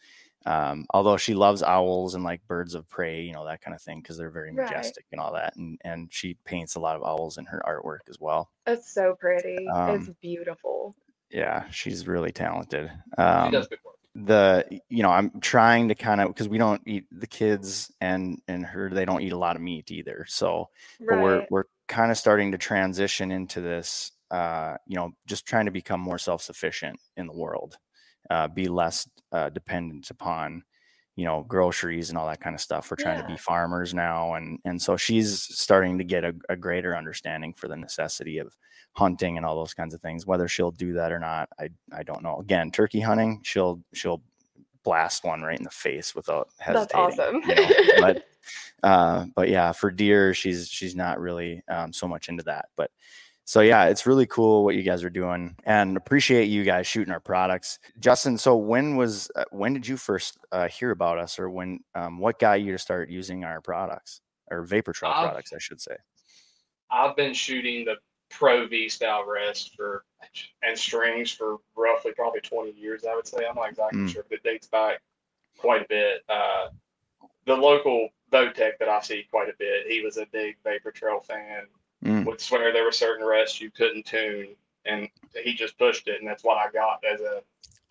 Um, 0.46 0.86
although 0.92 1.18
she 1.18 1.36
loves 1.36 1.62
owls 1.62 2.16
and 2.16 2.24
like 2.24 2.48
birds 2.48 2.74
of 2.74 2.90
prey 2.90 3.22
you 3.22 3.32
know 3.32 3.46
that 3.46 3.62
kind 3.62 3.75
of 3.75 3.82
thing 3.82 4.00
because 4.01 4.18
they're 4.18 4.32
very 4.32 4.51
Right. 4.51 4.66
majestic 4.66 5.06
and 5.12 5.22
all 5.22 5.34
that 5.34 5.56
and 5.56 5.80
and 5.84 6.12
she 6.12 6.36
paints 6.46 6.74
a 6.75 6.80
lot 6.80 6.96
of 6.96 7.04
owls 7.04 7.38
in 7.38 7.46
her 7.46 7.62
artwork 7.66 8.10
as 8.10 8.18
well. 8.20 8.50
It's 8.66 8.92
so 8.92 9.16
pretty. 9.20 9.56
It's 9.68 10.08
Um, 10.08 10.16
beautiful 10.22 10.96
yeah 11.32 11.66
she's 11.72 12.08
really 12.08 12.32
talented 12.32 12.92
She 13.16 13.22
um, 13.22 13.52
does 13.52 13.68
good 13.68 13.80
work. 13.86 13.96
the 14.16 14.82
you 14.90 15.04
know 15.04 15.10
i'm 15.10 15.40
trying 15.42 15.88
to 15.90 15.96
kind 15.96 16.22
of 16.22 16.28
because 16.28 16.50
we 16.50 16.58
don't 16.58 16.82
eat 16.86 17.06
the 17.12 17.28
kids 17.28 17.92
and 18.02 18.42
and 18.48 18.66
her 18.66 18.90
they 18.90 19.06
don't 19.06 19.22
eat 19.22 19.32
a 19.32 19.38
lot 19.38 19.56
of 19.56 19.62
meat 19.62 19.92
either 19.92 20.26
so 20.28 20.70
but 21.00 21.20
we're 21.22 21.46
we're 21.50 21.64
kind 21.88 22.12
of 22.12 22.18
starting 22.18 22.52
to 22.52 22.58
transition 22.58 23.32
into 23.32 23.62
this 23.62 24.12
uh 24.32 24.76
you 24.88 24.96
know 24.96 25.12
just 25.28 25.46
trying 25.46 25.66
to 25.66 25.72
become 25.72 26.00
more 26.00 26.18
self-sufficient 26.18 27.00
in 27.18 27.28
the 27.28 27.34
world 27.34 27.78
uh 28.30 28.48
be 28.48 28.68
less 28.68 29.08
uh 29.32 29.50
dependent 29.50 30.10
upon 30.10 30.64
you 31.22 31.28
know 31.28 31.46
groceries 31.48 32.10
and 32.10 32.18
all 32.18 32.25
that 32.25 32.42
kind 32.42 32.56
of 32.56 32.60
stuff 32.60 32.90
we're 32.90 32.98
trying 32.98 33.22
to 33.22 33.28
be 33.28 33.38
farmers 33.38 33.94
now 33.94 34.34
and 34.34 34.58
and 34.66 34.82
so 34.82 34.98
she's 34.98 35.40
starting 35.40 35.96
to 36.00 36.04
get 36.04 36.25
a, 36.25 36.34
a 36.50 36.56
greater 36.56 36.98
understanding 36.98 37.54
for 37.54 37.68
the 37.68 37.78
necessity 37.78 38.40
of 38.40 38.58
hunting 38.94 39.38
and 39.38 39.46
all 39.46 39.56
those 39.56 39.75
kinds 39.75 39.94
of 39.94 40.01
things 40.01 40.25
whether 40.25 40.48
she'll 40.48 40.72
do 40.72 40.94
that 40.94 41.12
or 41.12 41.20
not 41.20 41.48
i 41.60 41.70
i 41.94 42.01
don't 42.01 42.24
know 42.24 42.38
again 42.40 42.72
turkey 42.72 43.00
hunting 43.00 43.40
she'll 43.44 43.80
she'll 43.94 44.24
blast 44.84 45.24
one 45.24 45.44
right 45.44 45.60
in 45.60 45.63
the 45.63 45.70
face 45.70 46.16
without 46.16 46.50
hesitation. 46.58 46.90
That's 46.98 47.20
hesitating 47.20 47.44
awesome. 47.44 47.86
you 47.86 47.96
know? 47.96 48.01
but 48.01 48.24
uh 48.84 49.25
but 49.36 49.48
yeah 49.48 49.72
for 49.74 49.92
deer 49.92 50.34
she's 50.34 50.68
she's 50.68 50.96
not 50.96 51.20
really 51.20 51.62
um 51.70 51.94
so 51.94 52.08
much 52.08 52.30
into 52.30 52.42
that 52.42 52.66
but 52.75 52.90
so 53.51 53.60
yeah 53.60 53.86
it's 53.86 54.05
really 54.05 54.25
cool 54.25 54.63
what 54.63 54.75
you 54.75 54.81
guys 54.81 55.03
are 55.03 55.10
doing 55.10 55.53
and 55.65 55.98
appreciate 55.98 56.46
you 56.46 56.63
guys 56.63 56.88
shooting 56.88 57.12
our 57.12 57.20
products 57.20 57.79
justin 58.00 58.38
so 58.38 58.55
when 58.55 58.96
was 58.96 59.29
uh, 59.36 59.43
when 59.51 59.74
did 59.74 59.86
you 59.86 59.98
first 59.98 60.38
uh, 60.53 60.70
hear 60.70 60.91
about 60.91 61.17
us 61.17 61.38
or 61.38 61.50
when 61.50 61.79
um, 61.93 62.17
what 62.17 62.39
got 62.39 62.62
you 62.62 62.72
to 62.72 62.77
start 62.77 63.10
using 63.10 63.43
our 63.43 63.60
products 63.60 64.22
or 64.50 64.63
vapor 64.63 64.93
trail 64.93 65.12
products 65.12 65.51
i 65.53 65.58
should 65.60 65.81
say 65.81 65.96
I've 66.91 67.15
been 67.15 67.34
shooting 67.34 67.86
the 67.86 67.96
Pro 68.29 68.67
V 68.67 68.89
style 68.89 69.25
rest 69.25 69.75
for 69.75 70.05
and 70.62 70.77
strings 70.77 71.31
for 71.31 71.58
roughly 71.75 72.12
probably 72.13 72.41
20 72.41 72.72
years. 72.72 73.05
I 73.05 73.15
would 73.15 73.27
say 73.27 73.46
I'm 73.48 73.55
not 73.55 73.70
exactly 73.70 74.00
Mm. 74.01 74.10
sure, 74.10 74.25
but 74.29 74.39
it 74.39 74.43
dates 74.43 74.67
back 74.67 75.01
quite 75.58 75.84
a 75.84 75.88
bit. 75.88 76.22
Uh, 76.29 76.67
the 77.46 77.55
local 77.55 78.10
Bowtech 78.31 78.77
that 78.79 78.89
I 78.89 79.01
see 79.01 79.25
quite 79.29 79.50
a 79.50 79.53
bit, 79.58 79.88
he 79.88 80.01
was 80.01 80.17
a 80.17 80.25
big 80.31 80.58
Vapor 80.63 80.91
Trail 80.91 81.20
fan. 81.20 81.67
Mm. 82.05 82.25
Would 82.25 82.41
swear 82.41 82.74
there 82.74 82.84
were 82.84 82.91
certain 82.91 83.25
rests 83.25 83.62
you 83.62 83.70
couldn't 83.72 84.05
tune, 84.05 84.55
and 84.86 85.08
he 85.43 85.53
just 85.53 85.77
pushed 85.77 86.08
it, 86.08 86.20
and 86.20 86.27
that's 86.27 86.43
what 86.43 86.58
I 86.58 86.72
got 86.72 87.03
as 87.05 87.22
a, 87.22 87.41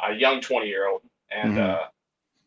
a 0.00 0.14
young 0.14 0.40
20 0.40 0.66
year 0.66 0.88
old. 0.88 1.02
And 1.30 1.56
Mhm. 1.56 1.58
uh, 1.58 1.88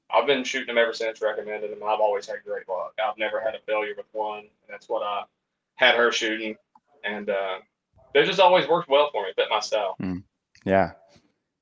I've 0.10 0.28
been 0.28 0.44
shooting 0.44 0.68
them 0.68 0.78
ever 0.78 0.94
since. 0.94 1.22
Recommended 1.22 1.72
them. 1.72 1.84
I've 1.84 2.02
always 2.02 2.28
had 2.28 2.44
great 2.44 2.68
luck. 2.68 2.94
I've 3.04 3.18
never 3.18 3.40
had 3.40 3.56
a 3.56 3.60
failure 3.60 3.94
with 3.96 4.08
one, 4.12 4.40
and 4.40 4.50
that's 4.68 4.90
what 4.90 5.04
I 5.04 5.24
had 5.76 5.96
her 5.96 6.12
shooting, 6.12 6.56
and 7.04 7.30
uh, 7.30 7.60
they 8.14 8.24
just 8.26 8.40
always 8.40 8.68
worked 8.68 8.90
well 8.90 9.10
for 9.12 9.24
me. 9.24 9.32
Fit 9.36 9.48
my 9.50 9.60
style. 9.60 9.98
Yeah. 10.66 10.92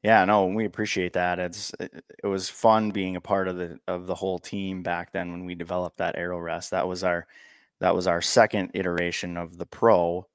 Yeah, 0.03 0.25
no, 0.25 0.48
we 0.48 0.65
appreciate 0.65 1.13
that. 1.13 1.38
It's 1.38 1.72
it, 1.79 2.03
it 2.24 2.27
was 2.27 2.50
fun 2.50 2.89
being 2.89 3.15
a 3.15 3.22
part 3.22 3.48
of 3.48 3.58
the 3.58 3.79
of 3.88 4.08
the 4.08 4.15
whole 4.15 4.39
team 4.39 4.81
back 4.81 5.12
then 5.12 5.31
when 5.31 5.46
we 5.46 5.53
developed 5.53 5.98
that 5.98 6.17
arrow 6.17 6.39
rest. 6.39 6.72
That 6.72 6.88
was 6.88 7.03
our 7.03 7.27
that 7.82 7.96
was 7.96 8.08
our 8.08 8.22
second 8.22 8.72
iteration 8.76 9.36
of 9.36 9.58
the 9.58 9.66
pro 9.66 10.26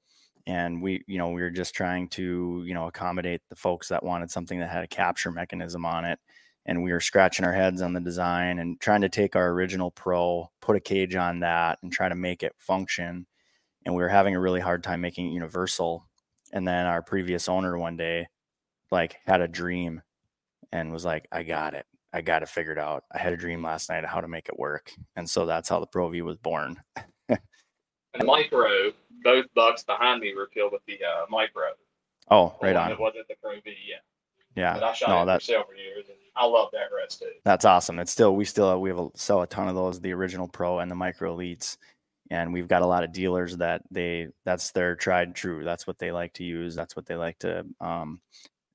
and 0.45 0.81
we 0.81 1.03
you 1.07 1.17
know 1.17 1.29
we 1.29 1.41
were 1.41 1.49
just 1.49 1.73
trying 1.73 2.07
to 2.09 2.63
you 2.65 2.73
know 2.73 2.87
accommodate 2.87 3.41
the 3.49 3.55
folks 3.55 3.87
that 3.87 4.03
wanted 4.03 4.29
something 4.29 4.59
that 4.59 4.69
had 4.69 4.83
a 4.83 4.87
capture 4.87 5.31
mechanism 5.31 5.85
on 5.85 6.05
it 6.05 6.19
and 6.65 6.83
we 6.83 6.91
were 6.91 6.99
scratching 6.99 7.45
our 7.45 7.53
heads 7.53 7.81
on 7.81 7.93
the 7.93 7.99
design 7.99 8.59
and 8.59 8.79
trying 8.79 9.01
to 9.01 9.09
take 9.09 9.35
our 9.35 9.49
original 9.49 9.89
pro 9.91 10.49
put 10.61 10.75
a 10.75 10.79
cage 10.79 11.15
on 11.15 11.39
that 11.39 11.79
and 11.81 11.91
try 11.91 12.07
to 12.07 12.15
make 12.15 12.43
it 12.43 12.53
function 12.59 13.25
and 13.85 13.95
we 13.95 14.03
were 14.03 14.09
having 14.09 14.35
a 14.35 14.39
really 14.39 14.61
hard 14.61 14.83
time 14.83 15.01
making 15.01 15.27
it 15.27 15.33
universal 15.33 16.05
and 16.53 16.67
then 16.67 16.85
our 16.85 17.01
previous 17.01 17.49
owner 17.49 17.77
one 17.77 17.97
day 17.97 18.27
like 18.91 19.17
had 19.25 19.41
a 19.41 19.47
dream 19.47 20.01
and 20.71 20.91
was 20.91 21.05
like 21.05 21.27
i 21.31 21.43
got 21.43 21.73
it. 21.73 21.85
I 22.13 22.21
got 22.21 22.41
it 22.41 22.49
figured 22.49 22.79
out. 22.79 23.03
I 23.13 23.19
had 23.19 23.33
a 23.33 23.37
dream 23.37 23.61
last 23.61 23.89
night 23.89 24.05
of 24.05 24.09
how 24.09 24.21
to 24.21 24.29
make 24.29 24.47
it 24.47 24.57
work. 24.57 24.91
And 25.17 25.29
so 25.29 25.45
that's 25.45 25.67
how 25.67 25.81
the 25.81 25.85
pro 25.85 26.09
v 26.09 26.21
was 26.21 26.37
born 26.37 26.77
And 28.17 28.27
the 28.27 28.31
micro, 28.31 28.91
both 29.23 29.45
bucks 29.55 29.83
behind 29.83 30.21
me 30.21 30.33
were 30.35 30.47
killed 30.47 30.71
with 30.71 30.81
the 30.87 30.95
uh, 30.95 31.25
micro. 31.29 31.65
oh 32.31 32.55
right 32.61 32.75
on. 32.75 32.89
That 32.89 32.99
wasn't 32.99 33.27
the 33.27 33.35
Pro 33.41 33.53
V. 33.53 33.61
But 33.63 34.61
yeah. 34.61 34.79
I 34.83 34.93
shot 34.93 35.09
no 35.09 35.21
it 35.21 35.25
that 35.25 35.41
for 35.41 35.45
several 35.45 35.77
years, 35.77 36.05
and 36.07 36.17
I 36.35 36.45
love 36.45 36.69
that 36.73 36.89
rest 36.95 37.19
too. 37.19 37.31
that's 37.43 37.65
awesome. 37.65 37.99
It's 37.99 38.11
still 38.11 38.35
we 38.35 38.45
still 38.45 38.79
we 38.81 38.89
have 38.89 38.99
a, 38.99 39.09
sell 39.15 39.41
a 39.41 39.47
ton 39.47 39.67
of 39.67 39.75
those 39.75 39.99
the 39.99 40.13
original 40.13 40.47
pro 40.47 40.79
and 40.79 40.89
the 40.89 40.95
micro 40.95 41.35
elites 41.35 41.77
and 42.29 42.51
we've 42.51 42.67
got 42.67 42.81
a 42.81 42.85
lot 42.85 43.03
of 43.03 43.11
dealers 43.11 43.57
that 43.57 43.81
they 43.91 44.27
that's 44.45 44.71
their 44.71 44.95
tried 44.95 45.27
and 45.27 45.35
true. 45.35 45.63
That's 45.63 45.87
what 45.87 45.97
they 45.97 46.11
like 46.11 46.33
to 46.33 46.43
use. 46.43 46.75
That's 46.75 46.95
what 46.95 47.05
they 47.05 47.15
like 47.15 47.39
to 47.39 47.65
um, 47.79 48.19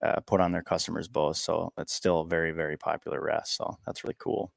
uh, 0.04 0.20
put 0.20 0.40
on 0.40 0.52
their 0.52 0.62
customers 0.62 1.08
bows. 1.08 1.38
So 1.38 1.72
it's 1.78 1.92
still 1.92 2.20
a 2.20 2.26
very 2.26 2.52
very 2.52 2.76
popular 2.76 3.20
rest. 3.20 3.56
So 3.56 3.76
that's 3.86 4.04
really 4.04 4.16
cool. 4.18 4.52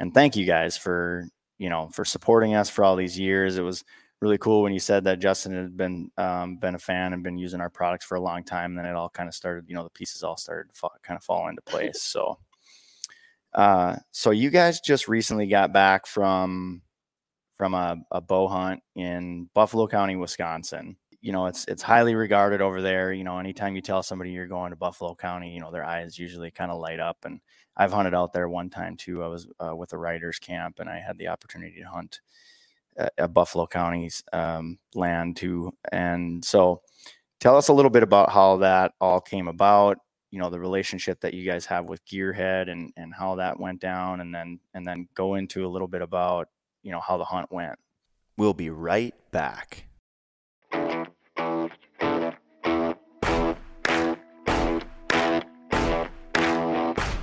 And 0.00 0.14
thank 0.14 0.36
you 0.36 0.46
guys 0.46 0.76
for 0.76 1.28
you 1.58 1.68
know 1.68 1.88
for 1.92 2.04
supporting 2.04 2.54
us 2.54 2.70
for 2.70 2.84
all 2.84 2.96
these 2.96 3.18
years. 3.18 3.58
It 3.58 3.62
was 3.62 3.84
really 4.20 4.38
cool 4.38 4.62
when 4.62 4.72
you 4.72 4.80
said 4.80 5.04
that 5.04 5.20
justin 5.20 5.54
had 5.54 5.76
been 5.76 6.10
um, 6.18 6.56
been 6.56 6.74
a 6.74 6.78
fan 6.78 7.12
and 7.12 7.22
been 7.22 7.38
using 7.38 7.60
our 7.60 7.70
products 7.70 8.04
for 8.04 8.16
a 8.16 8.20
long 8.20 8.42
time 8.44 8.72
And 8.72 8.78
then 8.78 8.86
it 8.86 8.94
all 8.96 9.08
kind 9.08 9.28
of 9.28 9.34
started 9.34 9.64
you 9.68 9.74
know 9.74 9.84
the 9.84 9.90
pieces 9.90 10.22
all 10.22 10.36
started 10.36 10.74
fall, 10.74 10.92
kind 11.02 11.16
of 11.16 11.24
fall 11.24 11.48
into 11.48 11.62
place 11.62 12.02
so 12.02 12.38
uh, 13.54 13.96
so 14.10 14.30
you 14.30 14.50
guys 14.50 14.80
just 14.80 15.08
recently 15.08 15.46
got 15.46 15.72
back 15.72 16.06
from 16.06 16.82
from 17.56 17.74
a, 17.74 17.96
a 18.12 18.20
bow 18.20 18.46
hunt 18.46 18.80
in 18.94 19.48
Buffalo 19.54 19.86
County, 19.88 20.16
Wisconsin. 20.16 20.96
You 21.20 21.32
know, 21.32 21.46
it's 21.46 21.64
it's 21.66 21.82
highly 21.82 22.14
regarded 22.14 22.60
over 22.60 22.80
there. 22.80 23.12
You 23.12 23.24
know, 23.24 23.38
anytime 23.38 23.74
you 23.74 23.82
tell 23.82 24.02
somebody 24.02 24.30
you're 24.30 24.46
going 24.46 24.70
to 24.70 24.76
Buffalo 24.76 25.14
County, 25.14 25.52
you 25.52 25.60
know, 25.60 25.72
their 25.72 25.84
eyes 25.84 26.18
usually 26.18 26.50
kind 26.50 26.70
of 26.70 26.78
light 26.78 27.00
up. 27.00 27.18
And 27.24 27.40
I've 27.76 27.92
hunted 27.92 28.14
out 28.14 28.32
there 28.32 28.48
one 28.48 28.70
time 28.70 28.96
too. 28.96 29.24
I 29.24 29.26
was 29.26 29.48
uh, 29.58 29.74
with 29.74 29.92
a 29.92 29.98
writers 29.98 30.38
camp, 30.38 30.78
and 30.78 30.88
I 30.88 31.00
had 31.00 31.18
the 31.18 31.28
opportunity 31.28 31.80
to 31.80 31.88
hunt 31.88 32.20
at, 32.98 33.12
at 33.16 33.34
Buffalo 33.34 33.66
County's 33.66 34.22
um, 34.32 34.78
land 34.94 35.36
too. 35.36 35.72
And 35.92 36.44
so, 36.44 36.82
tell 37.40 37.56
us 37.56 37.68
a 37.68 37.72
little 37.72 37.90
bit 37.90 38.02
about 38.02 38.30
how 38.30 38.58
that 38.58 38.92
all 39.00 39.20
came 39.20 39.48
about 39.48 39.98
you 40.30 40.38
know 40.38 40.50
the 40.50 40.60
relationship 40.60 41.20
that 41.20 41.34
you 41.34 41.44
guys 41.44 41.66
have 41.66 41.86
with 41.86 42.04
gearhead 42.04 42.70
and 42.70 42.92
and 42.96 43.14
how 43.14 43.36
that 43.36 43.58
went 43.58 43.80
down 43.80 44.20
and 44.20 44.34
then 44.34 44.60
and 44.74 44.86
then 44.86 45.08
go 45.14 45.34
into 45.34 45.66
a 45.66 45.68
little 45.68 45.88
bit 45.88 46.02
about 46.02 46.48
you 46.82 46.92
know 46.92 47.00
how 47.00 47.16
the 47.16 47.24
hunt 47.24 47.50
went 47.50 47.78
we'll 48.36 48.54
be 48.54 48.70
right 48.70 49.14
back 49.30 49.84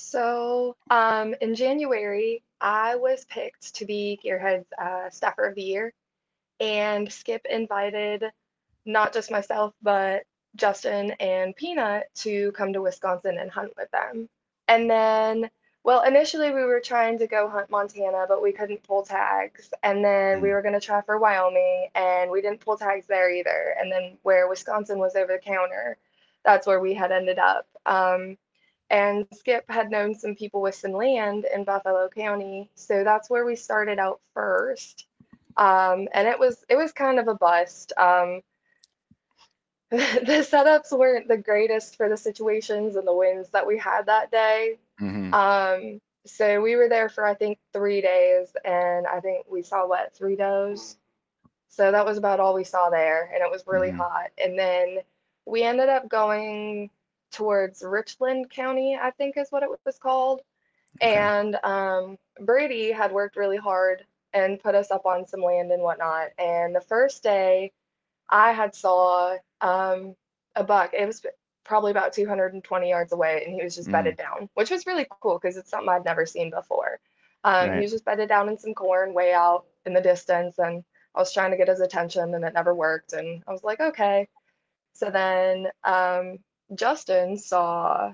So 0.09 0.75
um, 0.91 1.35
in 1.43 1.55
January, 1.55 2.43
I 2.62 2.97
was 2.97 3.27
picked 3.27 3.75
to 3.75 3.85
be 3.85 4.19
Gearhead's 4.25 4.67
uh, 4.81 5.11
Staffer 5.11 5.45
of 5.45 5.55
the 5.55 5.62
Year, 5.62 5.93
and 6.61 7.12
Skip 7.12 7.47
invited 7.49 8.25
not 8.87 9.12
just 9.12 9.31
myself, 9.31 9.75
but 9.83 10.23
Justin 10.57 11.11
and 11.21 11.55
Peanut 11.55 12.05
to 12.17 12.53
come 12.53 12.73
to 12.73 12.81
Wisconsin 12.81 13.37
and 13.38 13.50
hunt 13.50 13.73
with 13.77 13.91
them. 13.91 14.31
And 14.67 14.91
then, 14.91 15.50
well, 15.85 16.03
initially 16.03 16.53
we 16.53 16.65
were 16.65 16.81
trying 16.81 17.19
to 17.19 17.27
go 17.27 17.47
hunt 17.47 17.71
Montana, 17.71 18.25
but 18.27 18.43
we 18.43 18.53
couldn't 18.53 18.83
pull 18.83 19.03
tags. 19.03 19.71
And 19.83 20.03
then 20.03 20.41
we 20.41 20.49
were 20.50 20.62
going 20.62 20.75
to 20.75 20.81
try 20.81 21.03
for 21.03 21.19
Wyoming, 21.19 21.88
and 21.95 22.31
we 22.31 22.41
didn't 22.41 22.61
pull 22.61 22.79
tags 22.79 23.07
there 23.07 23.31
either. 23.31 23.75
And 23.79 23.93
then 23.93 24.17
where 24.23 24.49
Wisconsin 24.49 24.99
was 24.99 25.17
over 25.17 25.35
the 25.35 25.38
counter, 25.38 25.99
that's 26.47 26.67
where 26.67 26.81
we 26.81 26.95
had 26.95 27.12
ended 27.12 27.38
up. 27.38 27.67
Um, 27.85 28.38
and 28.90 29.26
Skip 29.35 29.64
had 29.68 29.90
known 29.90 30.14
some 30.14 30.35
people 30.35 30.61
with 30.61 30.75
some 30.75 30.92
land 30.92 31.47
in 31.52 31.64
Buffalo 31.64 32.09
County, 32.09 32.71
so 32.75 33.04
that's 33.04 33.28
where 33.28 33.45
we 33.45 33.57
started 33.57 33.99
out 33.99 34.21
first. 34.35 35.07
Um, 35.57 36.09
and 36.12 36.28
it 36.28 36.38
was 36.38 36.64
it 36.68 36.76
was 36.76 36.92
kind 36.92 37.18
of 37.18 37.28
a 37.28 37.35
bust. 37.35 37.92
Um, 37.97 38.42
the 39.90 40.47
setups 40.47 40.97
weren't 40.97 41.28
the 41.28 41.37
greatest 41.37 41.97
for 41.97 42.09
the 42.09 42.16
situations 42.16 42.97
and 42.97 43.07
the 43.07 43.14
winds 43.14 43.50
that 43.50 43.66
we 43.66 43.78
had 43.78 44.07
that 44.07 44.30
day. 44.30 44.78
Mm-hmm. 45.00 45.35
Um, 45.35 46.00
so 46.26 46.61
we 46.61 46.76
were 46.76 46.88
there 46.88 47.09
for 47.09 47.25
I 47.25 47.35
think 47.35 47.59
three 47.73 48.00
days, 48.00 48.54
and 48.64 49.07
I 49.07 49.21
think 49.21 49.47
we 49.50 49.62
saw 49.62 49.87
what 49.87 50.14
three 50.14 50.37
does. 50.37 50.97
So 51.68 51.90
that 51.92 52.07
was 52.07 52.18
about 52.18 52.40
all 52.40 52.54
we 52.54 52.64
saw 52.64 52.90
there, 52.90 53.30
and 53.33 53.42
it 53.42 53.50
was 53.50 53.66
really 53.66 53.90
Mhm. 53.90 53.97
hot. 53.99 54.30
And 54.42 54.59
then 54.59 54.99
we 55.47 55.62
ended 55.62 55.88
up 55.88 56.09
going 56.09 56.90
towards 57.30 57.82
Richland 57.82 58.50
County, 58.50 58.99
I 59.00 59.11
think 59.12 59.37
is 59.37 59.50
what 59.50 59.62
it 59.62 59.68
was 59.85 59.99
called. 59.99 60.40
Okay. 61.02 61.16
And 61.16 61.56
um, 61.64 62.18
Brady 62.40 62.90
had 62.90 63.12
worked 63.12 63.37
really 63.37 63.56
hard 63.56 64.04
and 64.32 64.61
put 64.61 64.75
us 64.75 64.90
up 64.90 65.06
on 65.06 65.26
some 65.26 65.42
land 65.42 65.70
and 65.73 65.82
whatnot. 65.82 66.28
And 66.38 66.75
the 66.75 66.80
first 66.80 67.23
day, 67.23 67.73
I 68.28 68.52
had 68.52 68.75
saw 68.75 69.37
um, 69.61 70.14
a 70.54 70.64
buck. 70.64 70.92
It 70.92 71.06
was 71.06 71.25
probably 71.64 71.90
about 71.90 72.12
220 72.12 72.88
yards 72.88 73.12
away, 73.12 73.42
and 73.44 73.54
he 73.54 73.62
was 73.62 73.75
just 73.76 73.88
Mm. 73.88 73.92
bedded 73.92 74.16
down, 74.16 74.49
which 74.54 74.70
was 74.70 74.87
really 74.87 75.06
cool 75.20 75.38
because 75.38 75.56
it's 75.56 75.70
something 75.70 75.88
I'd 75.88 76.04
never 76.04 76.26
seen 76.26 76.50
before. 76.50 76.99
Um, 77.44 77.68
Right. 77.68 77.76
He 77.76 77.82
was 77.82 77.92
just 77.92 78.04
bedded 78.04 78.28
down 78.28 78.49
in 78.49 78.58
some 78.58 78.75
corn 78.75 79.14
way 79.14 79.32
out 79.32 79.66
in 79.87 79.94
the 79.94 80.00
distance, 80.00 80.58
and 80.58 80.85
I 81.14 81.18
was 81.20 81.32
trying 81.32 81.50
to 81.52 81.56
get 81.56 81.68
his 81.68 81.80
attention, 81.80 82.35
and 82.35 82.44
it 82.44 82.54
never 82.54 82.75
worked. 82.75 83.12
And 83.12 83.42
I 83.47 83.52
was 83.52 83.64
like, 83.64 83.80
okay. 83.80 84.28
So 84.94 85.11
then 85.11 85.68
um, 85.85 86.38
Justin 86.75 87.37
saw 87.37 88.12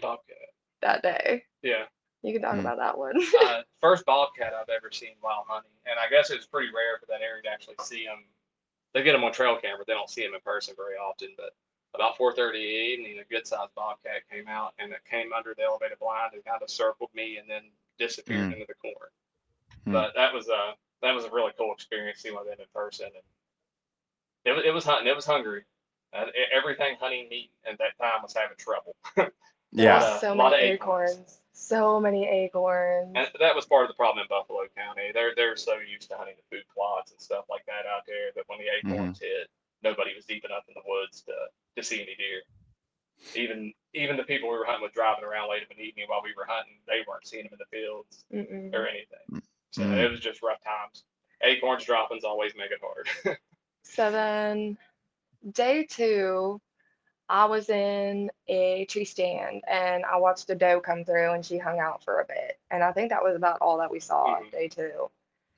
Bobcat. 0.00 0.36
that 0.80 1.02
day. 1.02 1.44
Yeah. 1.62 1.84
You 2.22 2.32
can 2.32 2.42
talk 2.42 2.54
Mm. 2.56 2.60
about 2.60 2.78
that 2.78 2.96
one. 2.98 3.20
uh, 3.40 3.62
first 3.80 4.04
bobcat 4.06 4.54
I've 4.54 4.68
ever 4.68 4.90
seen 4.90 5.14
while 5.20 5.44
hunting, 5.48 5.72
and 5.86 5.98
I 5.98 6.08
guess 6.08 6.30
it's 6.30 6.46
pretty 6.46 6.72
rare 6.72 6.98
for 6.98 7.06
that 7.06 7.20
area 7.20 7.42
to 7.42 7.48
actually 7.50 7.76
see 7.82 8.04
them. 8.06 8.24
They 8.94 9.02
get 9.02 9.12
them 9.12 9.24
on 9.24 9.32
trail 9.32 9.56
camera, 9.58 9.84
they 9.86 9.94
don't 9.94 10.08
see 10.10 10.22
them 10.22 10.34
in 10.34 10.40
person 10.40 10.74
very 10.76 10.96
often. 10.96 11.28
But 11.36 11.54
about 11.94 12.16
4:30 12.16 12.94
in 12.94 13.02
the 13.02 13.08
evening, 13.08 13.18
a 13.18 13.24
good-sized 13.24 13.74
bobcat 13.74 14.28
came 14.30 14.48
out, 14.48 14.74
and 14.78 14.92
it 14.92 15.04
came 15.04 15.32
under 15.32 15.54
the 15.54 15.62
elevated 15.62 15.98
blind 15.98 16.34
and 16.34 16.44
kind 16.44 16.62
of 16.62 16.70
circled 16.70 17.10
me, 17.14 17.38
and 17.38 17.48
then 17.48 17.70
disappeared 17.98 18.50
Mm. 18.50 18.52
into 18.54 18.66
the 18.66 18.74
corn. 18.74 19.10
Mm. 19.86 19.92
But 19.92 20.14
that 20.14 20.32
was 20.32 20.48
a 20.48 20.76
that 21.00 21.12
was 21.14 21.24
a 21.24 21.30
really 21.30 21.52
cool 21.58 21.72
experience 21.72 22.20
seeing 22.20 22.34
them 22.36 22.46
in 22.48 22.66
person, 22.72 23.06
and 23.06 24.58
it 24.58 24.66
it 24.66 24.70
was 24.72 24.84
hunting. 24.84 25.08
It 25.08 25.16
was 25.16 25.26
hungry. 25.26 25.64
Uh, 26.12 26.26
everything 26.54 26.96
hunting 27.00 27.28
meat 27.30 27.50
at 27.70 27.78
that 27.78 27.96
time 27.98 28.22
was 28.22 28.34
having 28.34 28.56
trouble. 28.58 28.94
Yeah. 29.74 30.00
lot 30.00 30.02
of- 30.12 30.20
so 30.20 30.34
many 30.34 30.56
acorns. 30.56 31.12
acorns. 31.12 31.38
So 31.54 31.98
many 32.00 32.28
acorns. 32.28 33.12
And 33.14 33.26
that 33.40 33.56
was 33.56 33.64
part 33.64 33.84
of 33.84 33.88
the 33.88 33.94
problem 33.94 34.20
in 34.20 34.28
Buffalo 34.28 34.60
County. 34.76 35.12
They're 35.14 35.32
they're 35.34 35.56
so 35.56 35.78
used 35.78 36.10
to 36.10 36.16
hunting 36.18 36.34
the 36.36 36.44
food 36.56 36.64
plots 36.74 37.10
and 37.12 37.18
stuff 37.20 37.46
like 37.48 37.64
that 37.66 37.86
out 37.88 38.02
there 38.06 38.32
that 38.36 38.44
when 38.48 38.58
the 38.58 38.68
acorns 38.68 39.20
hit, 39.20 39.48
nobody 39.82 40.14
was 40.14 40.26
deep 40.26 40.44
enough 40.44 40.64
in 40.68 40.74
the 40.74 40.82
woods 40.86 41.22
to, 41.22 41.32
to 41.76 41.82
see 41.82 42.02
any 42.02 42.14
deer. 42.16 42.42
Even 43.34 43.72
even 43.94 44.16
the 44.18 44.24
people 44.24 44.50
we 44.50 44.58
were 44.58 44.66
hunting 44.66 44.82
with 44.82 44.92
driving 44.92 45.24
around 45.24 45.48
late 45.48 45.62
in 45.62 45.74
the 45.74 45.82
evening 45.82 46.04
while 46.08 46.20
we 46.22 46.34
were 46.36 46.44
hunting, 46.46 46.74
they 46.86 47.00
weren't 47.08 47.26
seeing 47.26 47.44
them 47.44 47.54
in 47.56 47.58
the 47.64 47.70
fields 47.72 48.24
Mm-mm. 48.32 48.74
or 48.74 48.86
anything. 48.86 49.40
So 49.70 49.82
Mhm. 49.84 50.04
it 50.04 50.10
was 50.10 50.20
just 50.20 50.42
rough 50.42 50.62
times. 50.62 51.04
Acorns 51.40 51.84
droppings 51.84 52.24
always 52.24 52.52
make 52.56 52.70
it 52.72 52.80
hard. 52.82 53.08
So 53.84 54.10
then, 54.12 54.78
day 55.50 55.84
two, 55.84 56.60
I 57.28 57.46
was 57.46 57.68
in 57.70 58.30
a 58.48 58.84
tree 58.86 59.04
stand 59.04 59.62
and 59.68 60.04
I 60.04 60.18
watched 60.18 60.50
a 60.50 60.54
doe 60.54 60.80
come 60.80 61.04
through 61.04 61.32
and 61.32 61.44
she 61.44 61.58
hung 61.58 61.78
out 61.78 62.04
for 62.04 62.20
a 62.20 62.24
bit. 62.24 62.58
And 62.70 62.82
I 62.82 62.92
think 62.92 63.10
that 63.10 63.22
was 63.22 63.36
about 63.36 63.58
all 63.60 63.78
that 63.78 63.90
we 63.90 64.00
saw 64.00 64.40
Mhm. 64.40 64.50
day 64.50 64.68
two. 64.68 65.10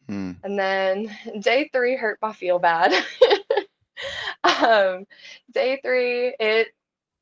Mm. 0.08 0.36
And 0.44 0.58
then 0.58 1.16
day 1.40 1.68
three 1.72 1.96
hurt 1.96 2.18
my 2.22 2.32
feel 2.32 2.58
bad. 2.58 2.92
um, 4.44 5.06
day 5.52 5.80
three, 5.82 6.34
it 6.38 6.68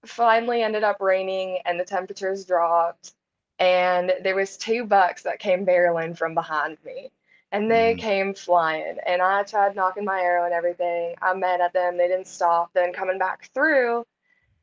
finally 0.04 0.62
ended 0.62 0.84
up 0.84 1.00
raining 1.00 1.58
and 1.64 1.78
the 1.78 1.84
temperatures 1.84 2.44
dropped. 2.44 3.12
And 3.58 4.12
there 4.22 4.34
was 4.34 4.56
two 4.56 4.84
bucks 4.84 5.22
that 5.22 5.38
came 5.38 5.64
barreling 5.64 6.16
from 6.16 6.34
behind 6.34 6.78
me. 6.84 7.12
And 7.52 7.70
they 7.70 7.94
Mhm. 7.94 8.00
came 8.00 8.34
flying. 8.34 8.98
And 9.06 9.22
I 9.22 9.44
tried 9.44 9.76
nocking 9.76 10.04
my 10.04 10.20
arrow 10.22 10.44
and 10.46 10.54
everything. 10.54 11.16
I 11.22 11.34
met 11.34 11.60
at 11.60 11.74
them. 11.74 11.96
They 11.98 12.08
didn't 12.08 12.28
stop. 12.28 12.72
Then 12.74 12.92
coming 12.94 13.18
back 13.18 13.50
through, 13.54 14.06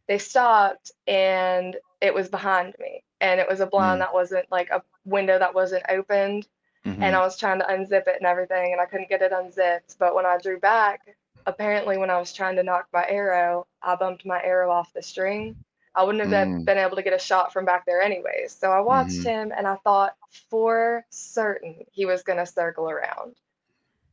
they 0.08 0.17
stopped 0.19 0.91
and 1.08 1.78
it 2.02 2.13
was 2.13 2.30
behind 2.30 2.75
me. 2.80 3.04
And 3.21 3.39
it 3.39 3.47
was 3.49 3.62
a 3.62 3.67
blind 3.67 4.02
Mm. 4.02 4.06
that 4.06 4.13
wasn't 4.13 4.52
like 4.52 4.71
a 4.71 4.84
window 5.06 5.39
that 5.39 5.56
wasn't 5.56 5.86
opened 5.89 6.47
Mhm. 6.86 7.04
and 7.04 7.15
I 7.15 7.19
was 7.21 7.38
trying 7.38 7.60
to 7.60 7.65
unzip 7.67 8.08
it 8.08 8.17
and 8.17 8.25
everything, 8.28 8.71
and 8.73 8.82
I 8.82 8.86
couldn't 8.88 9.10
get 9.10 9.21
it 9.21 9.32
unzipped. 9.34 9.97
But 9.99 10.15
when 10.15 10.25
I 10.25 10.38
drew 10.39 10.60
back, 10.60 11.02
apparently 11.45 11.97
when 11.97 12.10
I 12.10 12.19
was 12.19 12.34
trying 12.34 12.56
to 12.58 12.63
nock 12.63 12.88
my 12.93 13.06
arrow, 13.08 13.67
I 13.82 13.95
bumped 13.95 14.25
my 14.25 14.41
arrow 14.43 14.71
off 14.71 14.93
the 14.93 15.04
string. 15.04 15.58
I 15.95 16.04
wouldn't 16.04 16.21
have 16.21 16.30
been, 16.30 16.62
Mm. 16.62 16.65
been 16.65 16.78
able 16.78 16.95
to 16.97 17.04
get 17.04 17.13
a 17.13 17.19
shot 17.19 17.52
from 17.54 17.65
back 17.65 17.86
there 17.86 18.02
anyways. 18.02 18.54
So 18.54 18.71
I 18.71 18.80
watched 18.82 19.23
Mhm. 19.23 19.23
him 19.23 19.54
and 19.56 19.67
I 19.67 19.75
thought 19.78 20.15
for 20.49 21.06
certain 21.10 21.86
he 21.91 22.06
was 22.06 22.23
going 22.23 22.38
to 22.39 22.45
circle 22.45 22.89
around. 22.89 23.36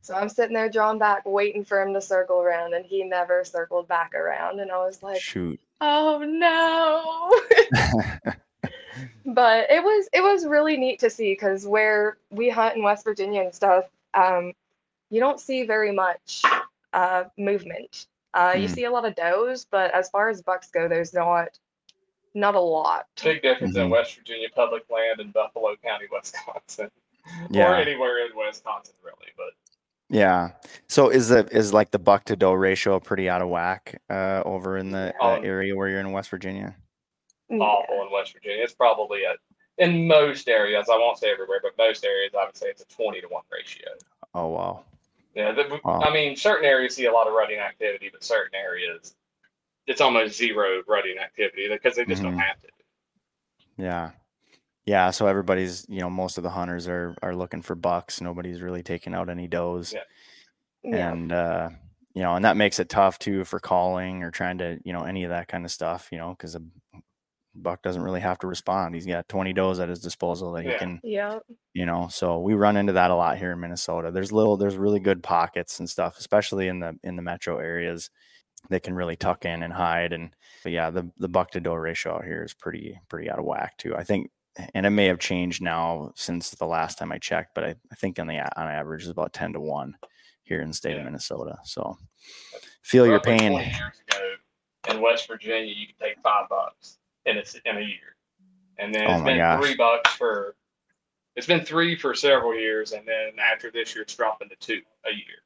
So 0.01 0.15
I'm 0.15 0.29
sitting 0.29 0.55
there 0.55 0.69
drawn 0.69 0.97
back, 0.99 1.25
waiting 1.25 1.65
for 1.65 1.81
him 1.81 1.93
to 1.93 2.01
circle 2.01 2.39
around, 2.41 2.73
and 2.73 2.85
he 2.85 3.03
never 3.03 3.43
circled 3.43 3.87
back 3.87 4.13
around. 4.15 4.59
And 4.59 4.71
I 4.71 4.77
was 4.77 5.03
like, 5.03 5.21
Shoot. 5.21 5.59
oh 5.81 6.19
no. 6.25 7.31
but 9.25 9.69
it 9.69 9.83
was 9.83 10.09
it 10.13 10.21
was 10.21 10.45
really 10.45 10.77
neat 10.77 10.99
to 10.99 11.09
see 11.09 11.31
because 11.33 11.65
where 11.67 12.17
we 12.29 12.49
hunt 12.49 12.75
in 12.77 12.83
West 12.83 13.03
Virginia 13.03 13.41
and 13.41 13.53
stuff, 13.53 13.85
um, 14.13 14.53
you 15.09 15.19
don't 15.19 15.39
see 15.39 15.63
very 15.65 15.91
much 15.91 16.43
uh, 16.93 17.25
movement. 17.37 18.07
Uh, 18.33 18.55
You 18.57 18.67
Mm. 18.67 18.71
see 18.71 18.83
a 18.85 18.91
lot 18.91 19.05
of 19.05 19.15
does, 19.15 19.65
but 19.65 19.91
as 19.93 20.09
far 20.09 20.29
as 20.29 20.41
bucks 20.41 20.69
go, 20.71 20.87
there's 20.87 21.13
not 21.13 21.57
not 22.37 22.55
a 22.55 22.59
lot. 22.59 23.07
Big 23.23 23.41
difference 23.41 23.75
in 23.75 23.87
Mhm. 23.87 23.91
West 23.91 24.15
Virginia 24.15 24.47
public 24.55 24.83
land 24.89 25.19
and 25.19 25.33
Buffalo 25.33 25.75
County, 25.83 26.05
Wisconsin, 26.11 26.91
or 27.55 27.75
anywhere 27.75 28.25
in 28.25 28.31
Wisconsin 28.35 28.93
really. 29.03 29.31
But 29.35 29.53
Yeah. 30.09 30.51
So 30.87 31.09
is 31.09 31.29
the 31.29 31.45
is 31.51 31.73
like 31.73 31.91
the 31.91 31.99
buck 31.99 32.25
to 32.25 32.35
doe 32.35 32.53
ratio 32.53 32.99
pretty 32.99 33.27
out 33.29 33.41
of 33.41 33.49
whack 33.49 34.01
uh, 34.09 34.43
over 34.45 34.77
in 34.77 34.91
the 34.91 35.13
uh, 35.21 35.37
Um, 35.37 35.45
area 35.45 35.75
where 35.75 35.89
you're 35.89 35.99
in 35.99 36.11
West 36.11 36.29
Virginia? 36.29 36.75
Yeah. 37.49 37.55
in 37.89 38.11
West 38.11 38.33
Virginia. 38.33 38.63
It's 38.63 38.73
probably 38.73 39.23
a 39.23 39.35
in 39.77 40.07
most 40.07 40.47
areas. 40.49 40.89
I 40.89 40.97
won't 40.97 41.17
say 41.17 41.29
everywhere, 41.31 41.59
but 41.61 41.77
most 41.77 42.03
areas, 42.05 42.33
I 42.39 42.45
would 42.45 42.55
say 42.57 42.67
it's 42.67 42.81
a 42.83 42.87
twenty 42.87 43.19
to 43.21 43.27
one 43.27 43.43
ratio. 43.51 43.89
Oh 44.33 44.47
wow. 44.47 44.83
Yeah, 45.35 45.51
the, 45.51 45.79
Wow. 45.83 46.01
I 46.01 46.11
mean, 46.11 46.35
certain 46.35 46.65
areas 46.65 46.95
see 46.95 47.05
a 47.05 47.11
lot 47.11 47.27
of 47.27 47.33
rutting 47.33 47.59
activity, 47.59 48.09
but 48.11 48.23
certain 48.23 48.55
areas 48.55 49.15
it's 49.87 50.01
almost 50.01 50.37
zero 50.37 50.83
rutting 50.87 51.17
activity 51.17 51.67
because 51.69 51.95
they 51.95 52.05
just 52.05 52.21
Mhm. 52.21 52.25
don't 52.25 52.37
have 52.39 52.61
to. 52.61 52.67
Yeah. 53.77 54.11
Yeah, 54.85 55.11
so 55.11 55.27
everybody's, 55.27 55.85
you 55.89 55.99
know, 55.99 56.09
most 56.09 56.37
of 56.37 56.43
the 56.43 56.49
hunters 56.49 56.87
are 56.87 57.15
are 57.21 57.35
looking 57.35 57.61
for 57.61 57.75
bucks. 57.75 58.21
Nobody's 58.21 58.61
really 58.61 58.83
taking 58.83 59.13
out 59.13 59.29
any 59.29 59.47
does. 59.47 59.93
Yeah. 59.93 60.03
Yeah. 60.83 61.11
And 61.11 61.31
uh 61.31 61.69
you 62.13 62.23
know, 62.23 62.35
and 62.35 62.45
that 62.45 62.57
makes 62.57 62.79
it 62.79 62.89
tough 62.89 63.19
too 63.19 63.43
for 63.45 63.59
calling 63.59 64.23
or 64.23 64.31
trying 64.31 64.57
to, 64.59 64.79
you 64.83 64.91
know, 64.93 65.03
any 65.03 65.23
of 65.23 65.29
that 65.29 65.47
kind 65.47 65.65
of 65.65 65.71
stuff, 65.71 66.09
you 66.11 66.17
know, 66.17 66.31
because 66.31 66.55
a 66.55 66.61
buck 67.53 67.81
doesn't 67.83 68.01
really 68.01 68.19
have 68.21 68.39
to 68.39 68.47
respond. 68.47 68.95
He's 68.95 69.05
got 69.05 69.27
20 69.29 69.53
does 69.53 69.79
at 69.79 69.89
his 69.89 69.99
disposal 70.01 70.51
that 70.53 70.63
he 70.63 70.69
Yeah. 70.71 70.77
can, 70.77 70.99
Yeah. 71.03 71.39
you 71.73 71.85
know. 71.85 72.07
So 72.07 72.39
we 72.39 72.53
run 72.55 72.77
into 72.77 72.93
that 72.93 73.11
a 73.11 73.15
lot 73.15 73.37
here 73.37 73.51
in 73.51 73.59
Minnesota. 73.59 74.09
There's 74.11 74.31
little, 74.31 74.57
there's 74.57 74.77
really 74.77 74.99
good 74.99 75.21
pockets 75.23 75.79
and 75.79 75.89
stuff, 75.89 76.17
especially 76.17 76.67
in 76.69 76.79
the 76.79 76.97
in 77.03 77.15
the 77.17 77.21
metro 77.21 77.57
areas. 77.59 78.09
They 78.69 78.79
can 78.79 78.93
really 78.95 79.15
tuck 79.15 79.45
in 79.45 79.63
and 79.63 79.71
hide. 79.73 80.13
And 80.13 80.31
but 80.63 80.71
yeah, 80.71 80.89
the 80.89 81.09
the 81.17 81.29
buck 81.29 81.51
to 81.51 81.59
doe 81.59 81.73
ratio 81.73 82.15
out 82.15 82.25
here 82.25 82.43
is 82.43 82.53
pretty 82.53 82.99
pretty 83.09 83.29
out 83.29 83.39
of 83.39 83.45
whack 83.45 83.77
too. 83.77 83.95
I 83.95 84.03
think, 84.03 84.29
and 84.73 84.85
it 84.85 84.89
may 84.91 85.05
have 85.05 85.19
changed 85.19 85.61
now 85.61 86.11
since 86.15 86.49
the 86.51 86.65
last 86.65 86.97
time 86.97 87.11
I 87.11 87.17
checked, 87.17 87.55
but 87.55 87.63
I, 87.63 87.75
I 87.91 87.95
think 87.95 88.19
on 88.19 88.27
the 88.27 88.39
on 88.39 88.67
average 88.67 89.03
is 89.03 89.09
about 89.09 89.33
10 89.33 89.53
to 89.53 89.59
one 89.59 89.95
here 90.43 90.61
in 90.61 90.67
the 90.69 90.73
state 90.73 90.93
Yeah. 90.93 90.99
of 90.99 91.05
Minnesota. 91.05 91.57
So 91.63 91.97
feel 92.83 93.05
your 93.05 93.19
pain. 93.19 93.51
20 93.51 93.65
years 93.65 94.01
ago 94.09 94.23
in 94.89 95.01
West 95.01 95.27
Virginia, 95.27 95.73
you 95.73 95.87
could 95.87 95.99
take 95.99 96.15
five 96.23 96.47
bucks 96.49 96.97
in 97.25 97.37
a, 97.37 97.41
s- 97.41 97.59
in 97.65 97.77
a 97.77 97.81
year. 97.81 98.15
And 98.79 98.93
then 98.95 99.03
Oh 99.07 99.13
it's 99.13 99.19
my 99.21 99.25
been 99.31 99.37
gosh. 99.39 99.61
three 99.65 99.75
bucks 99.75 100.11
for, 100.13 100.55
it's 101.35 101.47
been 101.47 101.65
three 101.65 101.97
for 101.97 102.13
several 102.15 102.55
years. 102.55 102.93
And 102.93 103.05
then 103.07 103.31
after 103.39 103.69
this 103.71 103.93
year, 103.93 104.03
it's 104.03 104.15
dropping 104.15 104.47
to 104.49 104.55
two 104.57 104.81
a 105.05 105.11
year. 105.11 105.43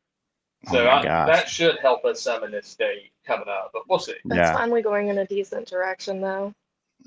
Oh 0.67 0.73
So 0.73 0.85
my 0.85 0.99
I, 0.99 1.03
that 1.25 1.49
should 1.49 1.79
help 1.79 2.05
us 2.05 2.21
some 2.21 2.43
in 2.43 2.51
this 2.51 2.67
state 2.67 3.11
coming 3.25 3.47
up, 3.47 3.71
but 3.73 3.83
we'll 3.89 3.99
see. 3.99 4.13
That's 4.25 4.49
Yeah. 4.49 4.53
finally 4.53 4.81
going 4.81 5.07
in 5.07 5.17
a 5.19 5.25
decent 5.25 5.67
direction 5.67 6.21
though. 6.21 6.53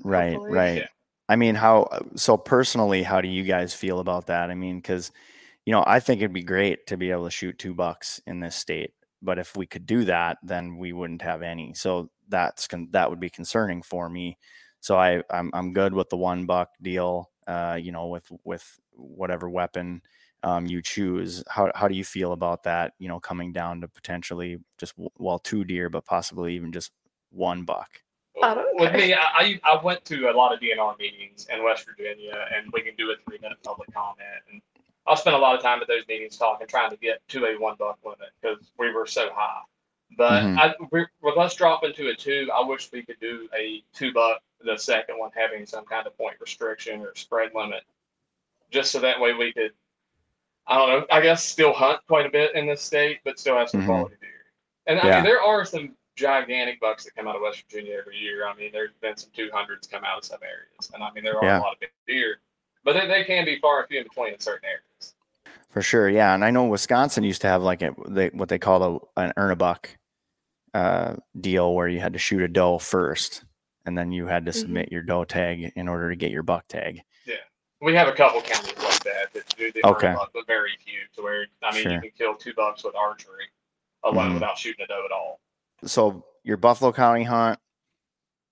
Right, 0.03 0.33
hopefully. 0.33 0.51
right. 0.53 0.77
Yeah. 0.79 0.87
I 1.29 1.35
mean, 1.37 1.55
how 1.55 1.87
so 2.15 2.37
personally, 2.37 3.01
how 3.01 3.21
do 3.21 3.27
you 3.27 3.43
guys 3.43 3.73
feel 3.73 3.99
about 3.99 4.27
that? 4.27 4.51
I 4.51 4.55
mean, 4.55 4.77
because 4.77 5.11
you 5.65 5.71
know, 5.71 5.83
I 5.87 5.99
think 5.99 6.21
it'd 6.21 6.33
be 6.33 6.43
great 6.43 6.85
to 6.87 6.97
be 6.97 7.09
able 7.11 7.25
to 7.25 7.31
shoot 7.31 7.57
two 7.57 7.73
bucks 7.73 8.21
in 8.27 8.39
this 8.39 8.55
state, 8.55 8.93
but 9.23 9.39
if 9.39 9.55
we 9.55 9.65
could 9.65 9.87
do 9.87 10.03
that, 10.05 10.37
then 10.43 10.77
we 10.77 10.93
wouldn't 10.93 11.23
have 11.23 11.41
any. 11.41 11.73
So 11.73 12.11
that's 12.29 12.67
con- 12.67 12.89
that 12.91 13.09
would 13.09 13.19
be 13.19 13.29
concerning 13.31 13.81
for 13.81 14.07
me. 14.09 14.37
So 14.81 14.97
I 14.97 15.23
I'm 15.31 15.49
I'm 15.53 15.73
good 15.73 15.93
with 15.93 16.09
the 16.09 16.17
one 16.17 16.45
buck 16.45 16.69
deal. 16.81 17.31
Uh, 17.47 17.79
you 17.81 17.91
know, 17.91 18.07
with 18.07 18.29
with 18.43 18.79
whatever 18.91 19.49
weapon 19.49 20.01
um, 20.45 20.65
you 20.67 20.81
choose. 20.81 21.43
How 21.49 21.71
how 21.75 21.87
do 21.87 21.95
you 21.95 22.05
feel 22.05 22.31
about 22.31 22.63
that? 22.63 22.93
You 22.99 23.07
know, 23.09 23.19
coming 23.19 23.51
down 23.51 23.81
to 23.81 23.87
potentially 23.87 24.59
just 24.77 24.95
w- 24.95 25.09
well 25.17 25.39
two 25.39 25.63
deer, 25.65 25.89
but 25.89 26.05
possibly 26.05 26.55
even 26.55 26.71
just 26.71 26.91
one 27.31 27.63
buck. 27.63 27.89
With 28.73 28.91
care. 28.91 28.97
me, 28.97 29.13
I, 29.13 29.19
I 29.33 29.59
I 29.63 29.83
went 29.83 30.05
to 30.05 30.29
a 30.29 30.33
lot 30.33 30.53
of 30.53 30.59
DNR 30.59 30.97
meetings 30.99 31.47
in 31.51 31.63
West 31.63 31.85
Virginia, 31.85 32.45
and 32.55 32.71
we 32.73 32.81
can 32.81 32.95
do 32.95 33.11
a 33.11 33.15
three 33.27 33.39
minute 33.41 33.57
public 33.63 33.91
comment. 33.93 34.27
And 34.51 34.61
I'll 35.07 35.15
spend 35.15 35.35
a 35.35 35.39
lot 35.39 35.55
of 35.55 35.61
time 35.63 35.81
at 35.81 35.87
those 35.87 36.03
meetings 36.07 36.37
talking, 36.37 36.67
trying 36.67 36.91
to 36.91 36.97
get 36.97 37.27
to 37.29 37.45
a 37.45 37.59
one 37.59 37.75
buck 37.79 37.97
limit 38.05 38.29
because 38.41 38.71
we 38.77 38.91
were 38.93 39.05
so 39.07 39.29
high. 39.33 39.61
But 40.17 40.43
Mhm. 40.43 40.57
I, 40.57 40.75
we're, 40.91 41.09
with 41.21 41.37
us 41.37 41.55
dropping 41.55 41.93
to 41.93 42.09
a 42.09 42.15
two, 42.15 42.49
I 42.53 42.61
wish 42.65 42.91
we 42.91 43.03
could 43.03 43.19
do 43.19 43.49
a 43.57 43.83
two 43.93 44.13
buck, 44.13 44.41
the 44.63 44.77
second 44.77 45.17
one 45.17 45.31
having 45.35 45.65
some 45.65 45.85
kind 45.85 46.05
of 46.05 46.15
point 46.17 46.35
restriction 46.39 47.01
or 47.01 47.15
spread 47.15 47.51
limit, 47.55 47.83
just 48.69 48.91
so 48.91 48.99
that 48.99 49.19
way 49.19 49.33
we 49.33 49.51
could, 49.53 49.71
I 50.67 50.77
don't 50.77 50.89
know, 50.89 51.05
I 51.11 51.21
guess 51.21 51.43
still 51.43 51.73
hunt 51.73 51.99
quite 52.07 52.25
a 52.25 52.29
bit 52.29 52.55
in 52.55 52.65
this 52.65 52.81
state, 52.81 53.19
but 53.23 53.39
still 53.39 53.57
have 53.57 53.69
some 53.69 53.81
Mhm. 53.81 53.85
quality 53.85 54.15
deer. 54.19 54.45
And 54.87 54.99
I 54.99 55.15
mean, 55.15 55.23
there 55.23 55.41
are 55.41 55.63
some 55.65 55.95
gigantic 56.15 56.79
bucks 56.79 57.03
that 57.03 57.15
come 57.15 57.27
out 57.27 57.35
of 57.35 57.41
West 57.41 57.63
Virginia 57.69 57.97
every 57.99 58.17
year. 58.17 58.47
I 58.47 58.55
mean, 58.55 58.71
there's 58.71 58.93
been 59.01 59.15
some 59.17 59.29
200s 59.35 59.87
come 59.87 60.03
out 60.03 60.17
of 60.19 60.25
some 60.25 60.39
areas, 60.41 60.91
and 60.93 61.03
I 61.03 61.11
mean, 61.11 61.23
there 61.23 61.37
are 61.39 61.45
Yeah. 61.45 61.59
a 61.59 61.61
lot 61.61 61.73
of 61.73 61.79
big 61.79 61.91
deer, 62.07 62.39
but 62.83 62.93
they, 62.93 63.07
they 63.07 63.23
can 63.23 63.45
be 63.45 63.59
far 63.59 63.79
and 63.79 63.87
few 63.89 63.97
in 63.99 64.03
between 64.05 64.33
in 64.33 64.39
certain 64.39 64.69
areas. 64.69 65.15
For 65.71 65.81
sure, 65.81 66.09
yeah, 66.09 66.33
and 66.33 66.43
I 66.45 66.51
know 66.51 66.65
Wisconsin 66.65 67.23
used 67.23 67.41
to 67.41 67.47
have 67.47 67.61
like 67.61 67.81
a 67.81 67.93
they, 68.07 68.29
what 68.29 68.47
they 68.49 68.57
call 68.57 69.11
a, 69.17 69.21
an 69.21 69.33
earn 69.37 69.51
a 69.51 69.55
buck 69.55 69.89
uh, 70.73 71.15
deal, 71.39 71.73
where 71.73 71.87
you 71.87 71.99
had 71.99 72.13
to 72.13 72.19
shoot 72.19 72.41
a 72.41 72.47
doe 72.47 72.77
first, 72.79 73.43
and 73.85 73.97
then 73.97 74.11
you 74.11 74.25
had 74.27 74.45
to 74.45 74.51
Mhm. 74.51 74.55
submit 74.55 74.91
your 74.91 75.01
doe 75.03 75.25
tag 75.25 75.73
in 75.75 75.87
order 75.87 76.09
to 76.09 76.15
get 76.15 76.31
your 76.31 76.43
buck 76.43 76.67
tag. 76.67 77.01
Yeah, 77.25 77.35
we 77.81 77.93
have 77.95 78.07
a 78.07 78.13
couple 78.13 78.41
counties 78.41 78.73
that 79.05 79.33
that 79.33 79.47
do 79.57 79.71
the 79.71 79.85
Okay. 79.87 80.07
okay. 80.07 80.13
buck, 80.15 80.31
but 80.33 80.45
very 80.47 80.71
few. 80.83 80.99
To 81.15 81.21
where 81.23 81.47
I 81.63 81.73
mean, 81.73 81.83
Sure. 81.83 81.91
you 81.93 82.01
can 82.01 82.11
kill 82.11 82.35
two 82.35 82.53
bucks 82.53 82.83
with 82.83 82.95
archery 82.95 83.45
alone 84.03 84.31
Mhm. 84.31 84.33
without 84.35 84.57
shooting 84.57 84.83
a 84.83 84.87
doe 84.87 85.05
at 85.05 85.11
all. 85.11 85.39
So 85.85 86.25
your 86.43 86.57
Buffalo 86.57 86.91
County 86.91 87.23
hunt, 87.23 87.59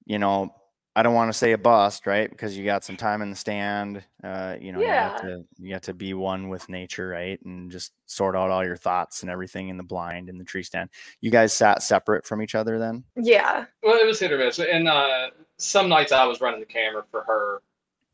you 0.05 0.17
know, 0.19 0.53
I 0.95 1.01
don't 1.01 1.15
want 1.15 1.29
to 1.31 1.37
say 1.37 1.53
a 1.53 1.57
bust, 1.57 2.05
right? 2.05 2.29
Because 2.29 2.55
you 2.55 2.63
got 2.65 2.83
some 2.83 2.97
time 2.97 3.23
in 3.23 3.31
the 3.31 3.35
stand. 3.35 4.03
Uh, 4.23 4.55
you 4.59 4.71
know, 4.71 4.79
yeah. 4.79 5.05
you 5.05 5.09
have 5.11 5.21
to 5.21 5.45
you 5.57 5.73
got 5.73 5.83
to 5.83 5.93
be 5.93 6.13
one 6.13 6.49
with 6.49 6.69
nature, 6.69 7.07
right? 7.07 7.39
And 7.45 7.71
just 7.71 7.93
sort 8.05 8.35
out 8.35 8.51
all 8.51 8.63
your 8.63 8.77
thoughts 8.77 9.21
and 9.23 9.31
everything 9.31 9.69
in 9.69 9.77
the 9.77 9.83
blind 9.83 10.29
in 10.29 10.37
the 10.37 10.43
tree 10.43 10.61
stand. 10.61 10.89
You 11.19 11.31
guys 11.31 11.51
sat 11.51 11.81
separate 11.81 12.25
from 12.27 12.43
each 12.43 12.53
other 12.53 12.77
then? 12.77 13.03
Yeah. 13.15 13.65
Well, 13.81 13.97
it 13.97 14.05
was 14.05 14.19
hit 14.19 14.31
or 14.31 14.37
miss. 14.37 14.59
And 14.59 14.87
uh, 14.87 15.31
some 15.57 15.89
nights 15.89 16.11
I 16.11 16.25
was 16.25 16.41
running 16.41 16.59
the 16.59 16.65
camera 16.67 17.03
for 17.09 17.23
her 17.23 17.61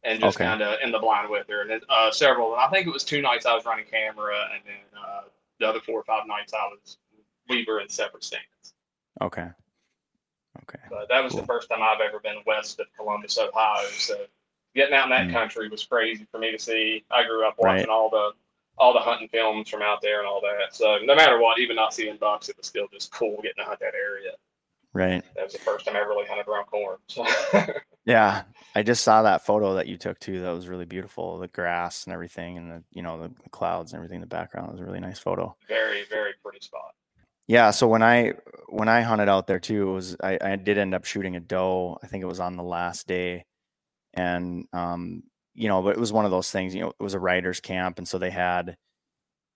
and 0.03 0.19
just 0.19 0.37
Okay. 0.37 0.45
kind 0.45 0.61
of 0.61 0.79
in 0.81 0.91
the 0.91 0.99
blind 0.99 1.29
with 1.29 1.47
her. 1.49 1.61
And 1.61 1.69
then, 1.69 1.81
uh, 1.89 2.11
several, 2.11 2.53
and 2.53 2.61
I 2.61 2.69
think 2.69 2.87
it 2.87 2.93
was 2.93 3.03
two 3.03 3.21
nights 3.21 3.45
I 3.45 3.53
was 3.53 3.65
running 3.65 3.85
camera, 3.85 4.49
and 4.53 4.61
then 4.65 4.99
uh, 4.99 5.21
the 5.59 5.67
other 5.67 5.81
four 5.81 5.99
or 5.99 6.03
five 6.03 6.25
nights 6.27 6.53
I 6.53 6.67
was 6.67 6.97
we 7.49 7.65
were 7.67 7.81
in 7.81 7.89
separate 7.89 8.23
stands. 8.23 8.73
Okay. 9.21 9.47
Okay. 10.63 10.79
But 10.89 11.09
that 11.09 11.23
was 11.23 11.33
Cool. 11.33 11.41
the 11.41 11.47
first 11.47 11.69
time 11.69 11.81
I've 11.81 11.99
ever 12.01 12.19
been 12.19 12.37
west 12.45 12.79
of 12.79 12.87
Columbus, 12.95 13.37
Ohio. 13.37 13.87
So 13.89 14.25
getting 14.75 14.93
out 14.93 15.05
in 15.05 15.09
that 15.09 15.27
Mm. 15.27 15.33
country 15.33 15.67
was 15.67 15.83
crazy 15.83 16.25
for 16.31 16.37
me 16.39 16.51
to 16.51 16.59
see. 16.59 17.03
I 17.09 17.23
grew 17.23 17.45
up 17.47 17.55
watching 17.57 17.87
Right. 17.87 17.89
all 17.89 18.09
the 18.09 18.33
all 18.77 18.93
the 18.93 18.99
hunting 18.99 19.27
films 19.27 19.67
from 19.67 19.81
out 19.81 20.01
there 20.01 20.19
and 20.19 20.27
all 20.27 20.39
that. 20.39 20.73
So 20.73 20.99
no 20.99 21.13
matter 21.13 21.37
what, 21.37 21.59
even 21.59 21.75
not 21.75 21.93
seeing 21.93 22.15
bucks, 22.15 22.47
it 22.47 22.55
was 22.55 22.65
still 22.67 22.87
just 22.87 23.11
cool 23.11 23.35
getting 23.41 23.61
to 23.61 23.65
hunt 23.65 23.79
that 23.81 23.93
area. 23.93 24.31
Right. 24.93 25.23
That 25.35 25.43
was 25.43 25.53
the 25.53 25.59
first 25.59 25.85
time 25.85 25.95
I 25.95 25.99
ever 25.99 26.09
really 26.09 26.25
hunted 26.25 26.47
around 26.47 26.65
corn. 26.65 26.97
So 27.07 27.25
Yeah, 28.05 28.43
I 28.75 28.81
just 28.81 29.03
saw 29.03 29.21
that 29.21 29.45
photo 29.45 29.75
that 29.75 29.87
you 29.87 29.95
took 29.95 30.19
too. 30.19 30.41
That 30.41 30.49
was 30.51 30.67
really 30.67 30.85
beautiful. 30.85 31.37
The 31.37 31.47
grass 31.47 32.05
and 32.05 32.13
everything, 32.13 32.57
and 32.57 32.71
the 32.71 32.83
you 32.91 33.03
know 33.03 33.21
the, 33.21 33.27
the 33.43 33.49
clouds 33.49 33.91
and 33.91 33.99
everything 33.99 34.15
in 34.15 34.21
the 34.21 34.27
background. 34.27 34.69
It 34.69 34.71
was 34.71 34.81
a 34.81 34.85
really 34.85 34.99
nice 34.99 35.19
photo. 35.19 35.55
very, 35.67 36.05
very 36.09 36.31
pretty 36.43 36.59
spot. 36.61 36.95
Yeah. 37.47 37.69
So 37.69 37.87
when 37.87 38.01
I 38.01 38.33
when 38.69 38.89
I 38.89 39.01
hunted 39.01 39.29
out 39.29 39.45
there 39.45 39.59
too, 39.59 39.89
it 39.89 39.93
was 39.93 40.15
I, 40.23 40.39
I 40.41 40.55
did 40.55 40.79
end 40.79 40.95
up 40.95 41.05
shooting 41.05 41.35
a 41.35 41.39
doe. 41.39 41.99
I 42.01 42.07
think 42.07 42.23
it 42.23 42.27
was 42.27 42.39
on 42.39 42.55
the 42.55 42.63
last 42.63 43.07
day, 43.07 43.45
and 44.15 44.65
um, 44.73 45.21
you 45.53 45.67
know, 45.67 45.83
but 45.83 45.95
it 45.95 45.99
was 45.99 46.11
one 46.11 46.25
of 46.25 46.31
those 46.31 46.49
things. 46.49 46.73
You 46.73 46.81
know, 46.81 46.93
it 46.99 47.03
was 47.03 47.13
a 47.13 47.19
writers' 47.19 47.59
camp, 47.59 47.99
and 47.99 48.07
so 48.07 48.17
they 48.17 48.31
had. 48.31 48.75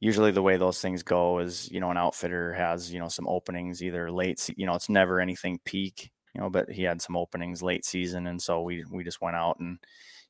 Usually, 0.03 0.31
the 0.31 0.41
way 0.41 0.57
those 0.57 0.81
things 0.81 1.03
go 1.03 1.39
is, 1.39 1.69
you 1.71 1.79
know, 1.79 1.91
an 1.91 1.97
outfitter 1.97 2.53
has, 2.53 2.93
you 2.93 2.99
know, 2.99 3.07
some 3.09 3.27
openings 3.27 3.81
either 3.83 4.11
late, 4.11 4.49
you 4.57 4.65
know, 4.65 4.75
it's 4.75 4.89
never 4.89 5.19
anything 5.21 5.59
peak, 5.65 6.11
you 6.35 6.41
know, 6.41 6.49
but 6.49 6.69
he 6.69 6.83
had 6.83 7.01
some 7.01 7.15
openings 7.17 7.63
late 7.63 7.85
season, 7.85 8.27
and 8.27 8.41
so 8.41 8.61
we 8.63 8.83
we 8.91 9.03
just 9.03 9.21
went 9.21 9.35
out 9.37 9.59
and 9.59 9.79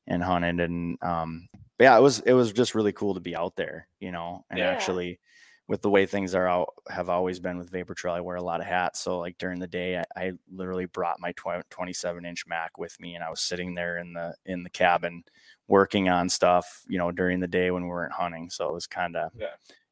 and 0.08 0.24
hunted, 0.24 0.60
and 0.60 0.98
um, 1.04 1.48
but 1.78 1.86
yeah, 1.86 1.98
it 1.98 2.02
was 2.02 2.20
it 2.22 2.34
was 2.34 2.54
just 2.54 2.76
really 2.76 2.94
cool 2.94 3.14
to 3.16 3.20
be 3.22 3.36
out 3.36 3.56
there, 3.56 3.88
you 4.00 4.12
know, 4.12 4.46
and 4.50 4.62
Yeah. 4.62 4.66
actually 4.66 5.20
with 5.68 5.82
the 5.82 5.90
way 5.90 6.06
things 6.06 6.36
are 6.36 6.48
out 6.48 6.74
have 6.90 7.08
always 7.10 7.40
been 7.40 7.58
with 7.58 7.70
vapor 7.70 7.94
trail 7.94 8.14
i 8.14 8.20
wear 8.20 8.36
a 8.36 8.44
lot 8.44 8.60
of 8.60 8.66
hats 8.66 9.00
so 9.00 9.18
like 9.20 9.38
during 9.38 9.60
the 9.60 9.68
day 9.68 9.98
i, 9.98 10.04
I 10.16 10.32
literally 10.52 10.86
brought 10.86 11.20
my 11.20 11.32
tw- 11.34 11.68
27 11.70 12.26
inch 12.26 12.46
mac 12.48 12.78
with 12.78 13.00
me 13.00 13.16
and 13.16 13.24
i 13.24 13.30
was 13.30 13.40
sitting 13.40 13.74
there 13.74 13.98
in 13.98 14.14
the 14.14 14.36
in 14.46 14.64
the 14.64 14.70
cabin 14.70 15.24
working 15.70 16.10
on 16.10 16.28
stuff 16.30 16.84
you 16.88 16.98
know 16.98 17.12
during 17.12 17.40
the 17.40 17.48
day 17.48 17.72
when 17.72 17.84
we 17.84 17.90
weren't 17.90 18.12
hunting 18.14 18.50
so 18.50 18.68
it 18.70 18.74
was 18.74 18.88
kind 18.88 19.16
of 19.16 19.32
Yeah. 19.38 19.48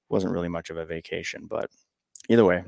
wasn't 0.10 0.34
really 0.34 0.50
much 0.50 0.70
of 0.70 0.78
a 0.78 0.86
vacation 0.86 1.46
but 1.50 1.70
either 2.30 2.44
way 2.46 2.64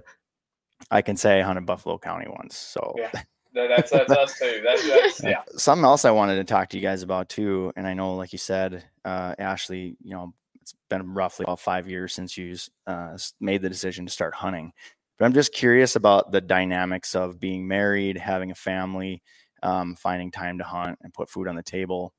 i 0.89 1.01
can 1.01 1.17
say 1.17 1.39
i 1.39 1.43
hunted 1.43 1.65
buffalo 1.65 1.97
county 1.97 2.27
once 2.29 2.55
so 2.57 2.93
Yeah. 2.97 3.11
That's 3.55 3.91
that's 3.91 4.09
us 4.11 4.39
too. 4.39 4.61
That's, 4.65 4.87
that's 4.89 5.23
yeah. 5.23 5.43
something 5.57 5.85
else 5.85 6.05
I 6.05 6.09
wanted 6.09 6.37
to 6.37 6.43
talk 6.43 6.69
to 6.69 6.77
you 6.77 6.81
guys 6.81 7.03
about 7.03 7.29
too, 7.29 7.71
and 7.75 7.85
I 7.85 7.93
know, 7.93 8.15
like 8.15 8.31
you 8.33 8.39
said, 8.39 8.83
uh, 9.05 9.35
Ashley, 9.37 9.95
you 10.03 10.09
know, 10.15 10.33
it's 10.63 10.73
been 10.89 11.13
roughly 11.13 11.43
about 11.43 11.59
five 11.59 11.89
years 11.89 12.13
since 12.13 12.37
you 12.37 12.55
uh, 12.87 13.17
made 13.41 13.61
the 13.61 13.69
decision 13.69 14.05
to 14.05 14.11
start 14.11 14.33
hunting. 14.33 14.71
But 15.19 15.25
I'm 15.25 15.33
just 15.33 15.53
curious 15.53 15.97
about 15.97 16.31
the 16.31 16.39
dynamics 16.39 17.15
of 17.15 17.37
being 17.39 17.67
married, 17.67 18.17
having 18.17 18.49
a 18.49 18.55
family, 18.55 19.21
um, 19.61 19.95
finding 19.95 20.31
time 20.31 20.57
to 20.59 20.63
hunt 20.63 20.99
and 21.01 21.13
put 21.13 21.29
food 21.29 21.49
on 21.49 21.55
the 21.55 21.63
table. 21.63 22.13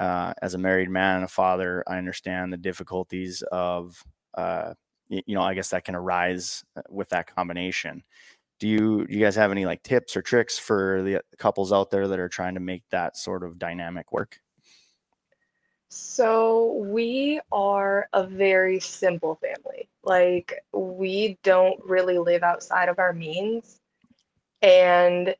Uh, 0.00 0.32
as 0.40 0.54
a 0.54 0.58
married 0.58 0.88
man 0.88 1.16
and 1.16 1.24
a 1.24 1.28
father, 1.28 1.84
I 1.86 1.98
understand 1.98 2.50
the 2.50 2.56
difficulties 2.56 3.42
of, 3.52 4.02
uh, 4.34 4.72
you 5.08 5.34
know, 5.34 5.42
I 5.42 5.52
guess 5.52 5.68
that 5.70 5.84
can 5.84 5.94
arise 5.94 6.64
uh, 6.76 6.80
with 6.88 7.10
that 7.10 7.32
combination 7.34 8.02
do 8.60 8.68
you 8.68 9.06
do 9.08 9.14
you 9.14 9.20
guys 9.24 9.34
have 9.34 9.50
any 9.50 9.66
like 9.66 9.82
tips 9.82 10.16
or 10.16 10.22
tricks 10.22 10.56
for 10.56 11.02
the 11.02 11.20
couples 11.36 11.72
out 11.72 11.90
there 11.90 12.06
that 12.06 12.20
are 12.20 12.28
trying 12.28 12.54
to 12.54 12.60
make 12.60 12.84
that 12.90 13.16
sort 13.16 13.42
of 13.42 13.58
dynamic 13.58 14.12
work 14.12 14.38
So 15.94 16.72
we 16.78 17.40
are 17.52 18.08
a 18.12 18.24
very 18.26 18.80
simple 18.80 19.36
family. 19.36 19.88
Like 20.02 20.64
we 20.72 21.38
don't 21.42 21.78
really 21.84 22.18
live 22.18 22.42
outside 22.42 22.88
of 22.88 22.98
our 22.98 23.12
means. 23.12 23.80
And 24.62 25.34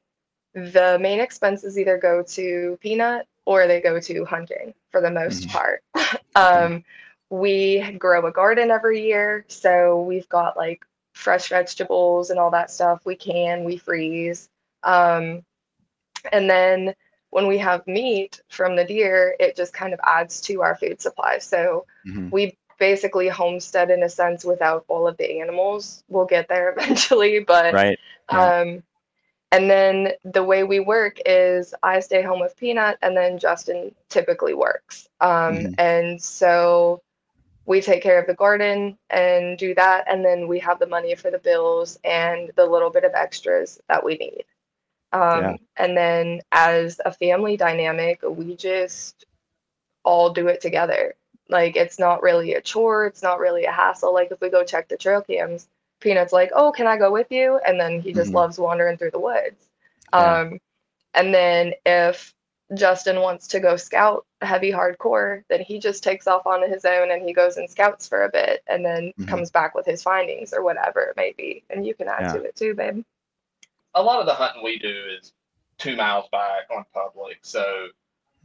the 0.54 0.98
main 1.00 1.20
expenses 1.20 1.78
either 1.78 1.96
go 1.98 2.22
to 2.22 2.78
peanut 2.80 3.26
or 3.46 3.66
they 3.66 3.80
go 3.80 4.00
to 4.00 4.24
hunting 4.24 4.74
for 4.90 5.00
the 5.00 5.10
most 5.10 5.48
Mhm. 5.48 5.50
part. 5.50 5.82
um, 6.36 6.84
we 7.30 7.92
grow 7.92 8.26
a 8.26 8.32
garden 8.32 8.70
every 8.70 9.02
year, 9.02 9.44
so 9.48 10.02
we've 10.02 10.28
got 10.28 10.56
like 10.56 10.84
fresh 11.14 11.48
vegetables 11.48 12.30
and 12.30 12.38
all 12.38 12.50
that 12.50 12.70
stuff. 12.70 13.04
We 13.06 13.16
can, 13.16 13.64
we 13.64 13.76
freeze. 13.78 14.48
Um, 14.82 15.44
and 16.32 16.48
then 16.48 16.94
when 17.32 17.46
we 17.46 17.56
have 17.56 17.84
meat 17.86 18.42
from 18.50 18.76
the 18.76 18.84
deer, 18.84 19.34
it 19.40 19.56
just 19.56 19.72
kind 19.72 19.94
of 19.94 20.00
adds 20.04 20.38
to 20.42 20.60
our 20.60 20.76
food 20.76 21.00
supply. 21.00 21.38
So 21.38 21.86
mm-hmm. 22.06 22.28
we 22.30 22.58
basically 22.78 23.26
homestead 23.26 23.90
in 23.90 24.02
a 24.02 24.08
sense 24.08 24.44
without 24.44 24.84
all 24.86 25.08
of 25.08 25.16
the 25.16 25.40
animals. 25.40 26.04
We'll 26.08 26.26
get 26.26 26.48
there 26.48 26.72
eventually, 26.76 27.40
but 27.40 27.72
right. 27.72 27.98
Yeah. 28.30 28.60
Um, 28.60 28.82
and 29.50 29.70
then 29.70 30.12
the 30.24 30.44
way 30.44 30.62
we 30.62 30.80
work 30.80 31.20
is 31.24 31.74
I 31.82 32.00
stay 32.00 32.20
home 32.22 32.38
with 32.38 32.56
Peanut, 32.56 32.98
and 33.00 33.16
then 33.16 33.38
Justin 33.38 33.94
typically 34.10 34.54
works. 34.54 35.08
Um, 35.22 35.30
mm-hmm. 35.30 35.74
And 35.78 36.22
so 36.22 37.02
we 37.64 37.80
take 37.80 38.02
care 38.02 38.20
of 38.20 38.26
the 38.26 38.34
garden 38.34 38.98
and 39.08 39.56
do 39.56 39.74
that, 39.74 40.04
and 40.06 40.22
then 40.22 40.48
we 40.48 40.58
have 40.58 40.78
the 40.78 40.86
money 40.86 41.14
for 41.14 41.30
the 41.30 41.38
bills 41.38 41.98
and 42.04 42.50
the 42.56 42.66
little 42.66 42.90
bit 42.90 43.04
of 43.04 43.14
extras 43.14 43.80
that 43.88 44.04
we 44.04 44.16
need. 44.16 44.44
Um, 45.12 45.42
yeah. 45.42 45.56
And 45.76 45.96
then 45.96 46.40
as 46.52 47.00
a 47.04 47.12
family 47.12 47.56
dynamic, 47.56 48.20
we 48.22 48.56
just 48.56 49.26
all 50.04 50.30
do 50.30 50.48
it 50.48 50.60
together. 50.60 51.14
Like 51.48 51.76
it's 51.76 51.98
not 51.98 52.22
really 52.22 52.54
a 52.54 52.60
chore, 52.60 53.06
it's 53.06 53.22
not 53.22 53.38
really 53.38 53.64
a 53.64 53.72
hassle. 53.72 54.14
Like 54.14 54.30
if 54.30 54.40
we 54.40 54.48
go 54.48 54.64
check 54.64 54.88
the 54.88 54.96
trail 54.96 55.20
cams, 55.20 55.68
Peanut's 56.00 56.32
like, 56.32 56.50
"Oh, 56.54 56.72
can 56.72 56.86
I 56.86 56.96
go 56.96 57.12
with 57.12 57.30
you?" 57.30 57.60
And 57.66 57.78
then 57.78 58.00
he 58.00 58.12
just 58.12 58.28
mm-hmm. 58.28 58.36
loves 58.36 58.58
wandering 58.58 58.96
through 58.96 59.10
the 59.10 59.20
woods. 59.20 59.68
Yeah. 60.12 60.40
Um, 60.40 60.60
and 61.14 61.34
then 61.34 61.74
if 61.84 62.34
Justin 62.74 63.20
wants 63.20 63.46
to 63.48 63.60
go 63.60 63.76
scout 63.76 64.24
heavy 64.40 64.72
hardcore, 64.72 65.44
then 65.48 65.60
he 65.60 65.78
just 65.78 66.02
takes 66.02 66.26
off 66.26 66.46
on 66.46 66.68
his 66.68 66.84
own 66.84 67.10
and 67.10 67.22
he 67.22 67.32
goes 67.32 67.56
and 67.56 67.68
scouts 67.68 68.08
for 68.08 68.24
a 68.24 68.30
bit 68.30 68.62
and 68.66 68.84
then 68.84 69.08
mm-hmm. 69.08 69.24
comes 69.26 69.50
back 69.50 69.74
with 69.74 69.86
his 69.86 70.02
findings 70.02 70.52
or 70.52 70.62
whatever 70.62 71.00
it 71.02 71.16
may 71.16 71.34
be. 71.36 71.62
And 71.70 71.86
you 71.86 71.94
can 71.94 72.08
add 72.08 72.22
yeah. 72.22 72.32
to 72.32 72.42
it 72.42 72.56
too, 72.56 72.74
babe. 72.74 73.04
A 73.94 74.02
lot 74.02 74.20
of 74.20 74.26
the 74.26 74.34
hunting 74.34 74.62
we 74.62 74.78
do 74.78 74.94
is 75.18 75.32
two 75.78 75.96
miles 75.96 76.26
back 76.32 76.68
on 76.74 76.84
public, 76.94 77.38
so 77.42 77.88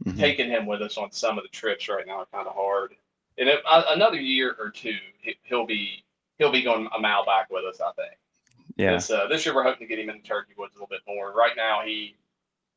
mm-hmm. 0.04 0.18
taking 0.18 0.48
him 0.48 0.66
with 0.66 0.82
us 0.82 0.98
on 0.98 1.10
some 1.10 1.38
of 1.38 1.44
the 1.44 1.48
trips 1.48 1.88
right 1.88 2.06
now 2.06 2.18
are 2.18 2.26
kind 2.32 2.46
of 2.46 2.54
hard. 2.54 2.94
And 3.38 3.48
if, 3.48 3.60
uh, 3.64 3.84
another 3.88 4.20
year 4.20 4.56
or 4.58 4.70
two, 4.70 4.96
he'll 5.44 5.66
be 5.66 6.04
he'll 6.38 6.52
be 6.52 6.62
going 6.62 6.88
a 6.94 7.00
mile 7.00 7.24
back 7.24 7.50
with 7.50 7.64
us, 7.64 7.80
I 7.80 7.92
think. 7.92 8.18
Yeah. 8.76 9.00
Uh, 9.14 9.26
this 9.28 9.44
year 9.44 9.54
we're 9.54 9.64
hoping 9.64 9.86
to 9.88 9.94
get 9.94 9.98
him 9.98 10.10
in 10.10 10.18
the 10.18 10.22
turkey 10.22 10.52
woods 10.56 10.72
a 10.74 10.76
little 10.76 10.88
bit 10.88 11.00
more. 11.06 11.32
Right 11.32 11.56
now 11.56 11.82
he 11.84 12.16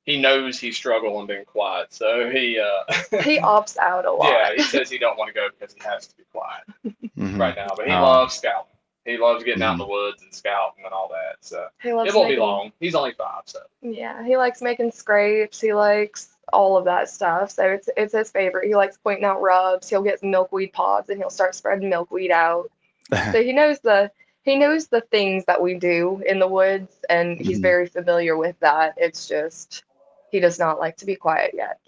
he 0.03 0.19
knows 0.19 0.60
he's 0.60 0.75
struggling 0.75 1.27
being 1.27 1.45
quiet, 1.45 1.93
so 1.93 2.29
he 2.29 2.60
uh, 2.60 2.93
he 3.23 3.39
opts 3.39 3.77
out 3.77 4.05
a 4.05 4.12
lot. 4.12 4.29
Yeah, 4.29 4.53
he 4.55 4.63
says 4.63 4.89
he 4.89 4.97
don't 4.97 5.17
want 5.17 5.27
to 5.29 5.34
go 5.34 5.47
because 5.57 5.73
he 5.73 5.81
has 5.84 6.07
to 6.07 6.17
be 6.17 6.23
quiet 6.31 6.63
mm-hmm. 6.86 7.39
right 7.39 7.55
now. 7.55 7.69
But 7.75 7.86
he 7.86 7.91
um, 7.91 8.01
loves 8.01 8.36
scouting. 8.36 8.70
He 9.06 9.18
loves 9.18 9.44
getting 9.44 9.62
mm-hmm. 9.62 9.70
out 9.70 9.72
in 9.74 9.78
the 9.80 9.84
mm-hmm. 9.86 9.92
woods 9.92 10.22
and 10.22 10.34
scouting 10.34 10.86
and 10.86 10.94
all 10.94 11.10
that. 11.10 11.38
So 11.42 11.68
it 11.84 11.94
won't 11.94 12.08
making, 12.08 12.28
be 12.28 12.38
long. 12.38 12.72
He's 12.80 12.96
only 12.96 13.14
five, 13.14 13.44
so 13.46 13.60
yeah, 13.82 14.24
he 14.24 14.38
likes 14.38 14.62
making 14.62 14.92
scrapes. 14.92 15.60
He 15.60 15.74
likes 15.74 16.38
all 16.54 16.78
of 16.78 16.86
that 16.86 17.10
stuff. 17.10 17.52
So 17.52 17.66
it's 17.66 17.90
it's 17.98 18.14
his 18.14 18.32
favorite. 18.32 18.68
He 18.68 18.76
likes 18.76 18.98
pointing 18.98 19.26
out 19.26 19.42
rubs. 19.42 19.90
He'll 19.90 20.04
get 20.04 20.22
milkweed 20.22 20.74
pods 20.74 21.10
and 21.10 21.18
he'll 21.18 21.30
start 21.30 21.56
spreading 21.56 21.90
milkweed 21.90 22.32
out 22.32 22.70
so 23.32 23.44
he 23.44 23.52
knows 23.52 23.80
the 23.80 24.12
he 24.44 24.56
knows 24.56 24.88
the 24.88 25.02
things 25.02 25.46
that 25.46 25.62
we 25.62 25.76
do 25.76 26.22
in 26.26 26.40
the 26.40 26.48
woods 26.48 26.96
and 27.10 27.38
he's 27.40 27.58
mm-hmm. 27.58 27.62
very 27.62 27.88
familiar 27.88 28.38
with 28.38 28.60
that. 28.60 28.94
It's 28.98 29.28
just 29.28 29.84
he 30.32 30.40
does 30.40 30.58
not 30.58 30.80
like 30.80 30.98
to 30.98 31.06
be 31.06 31.16
quiet 31.16 31.54
yet. 31.54 31.80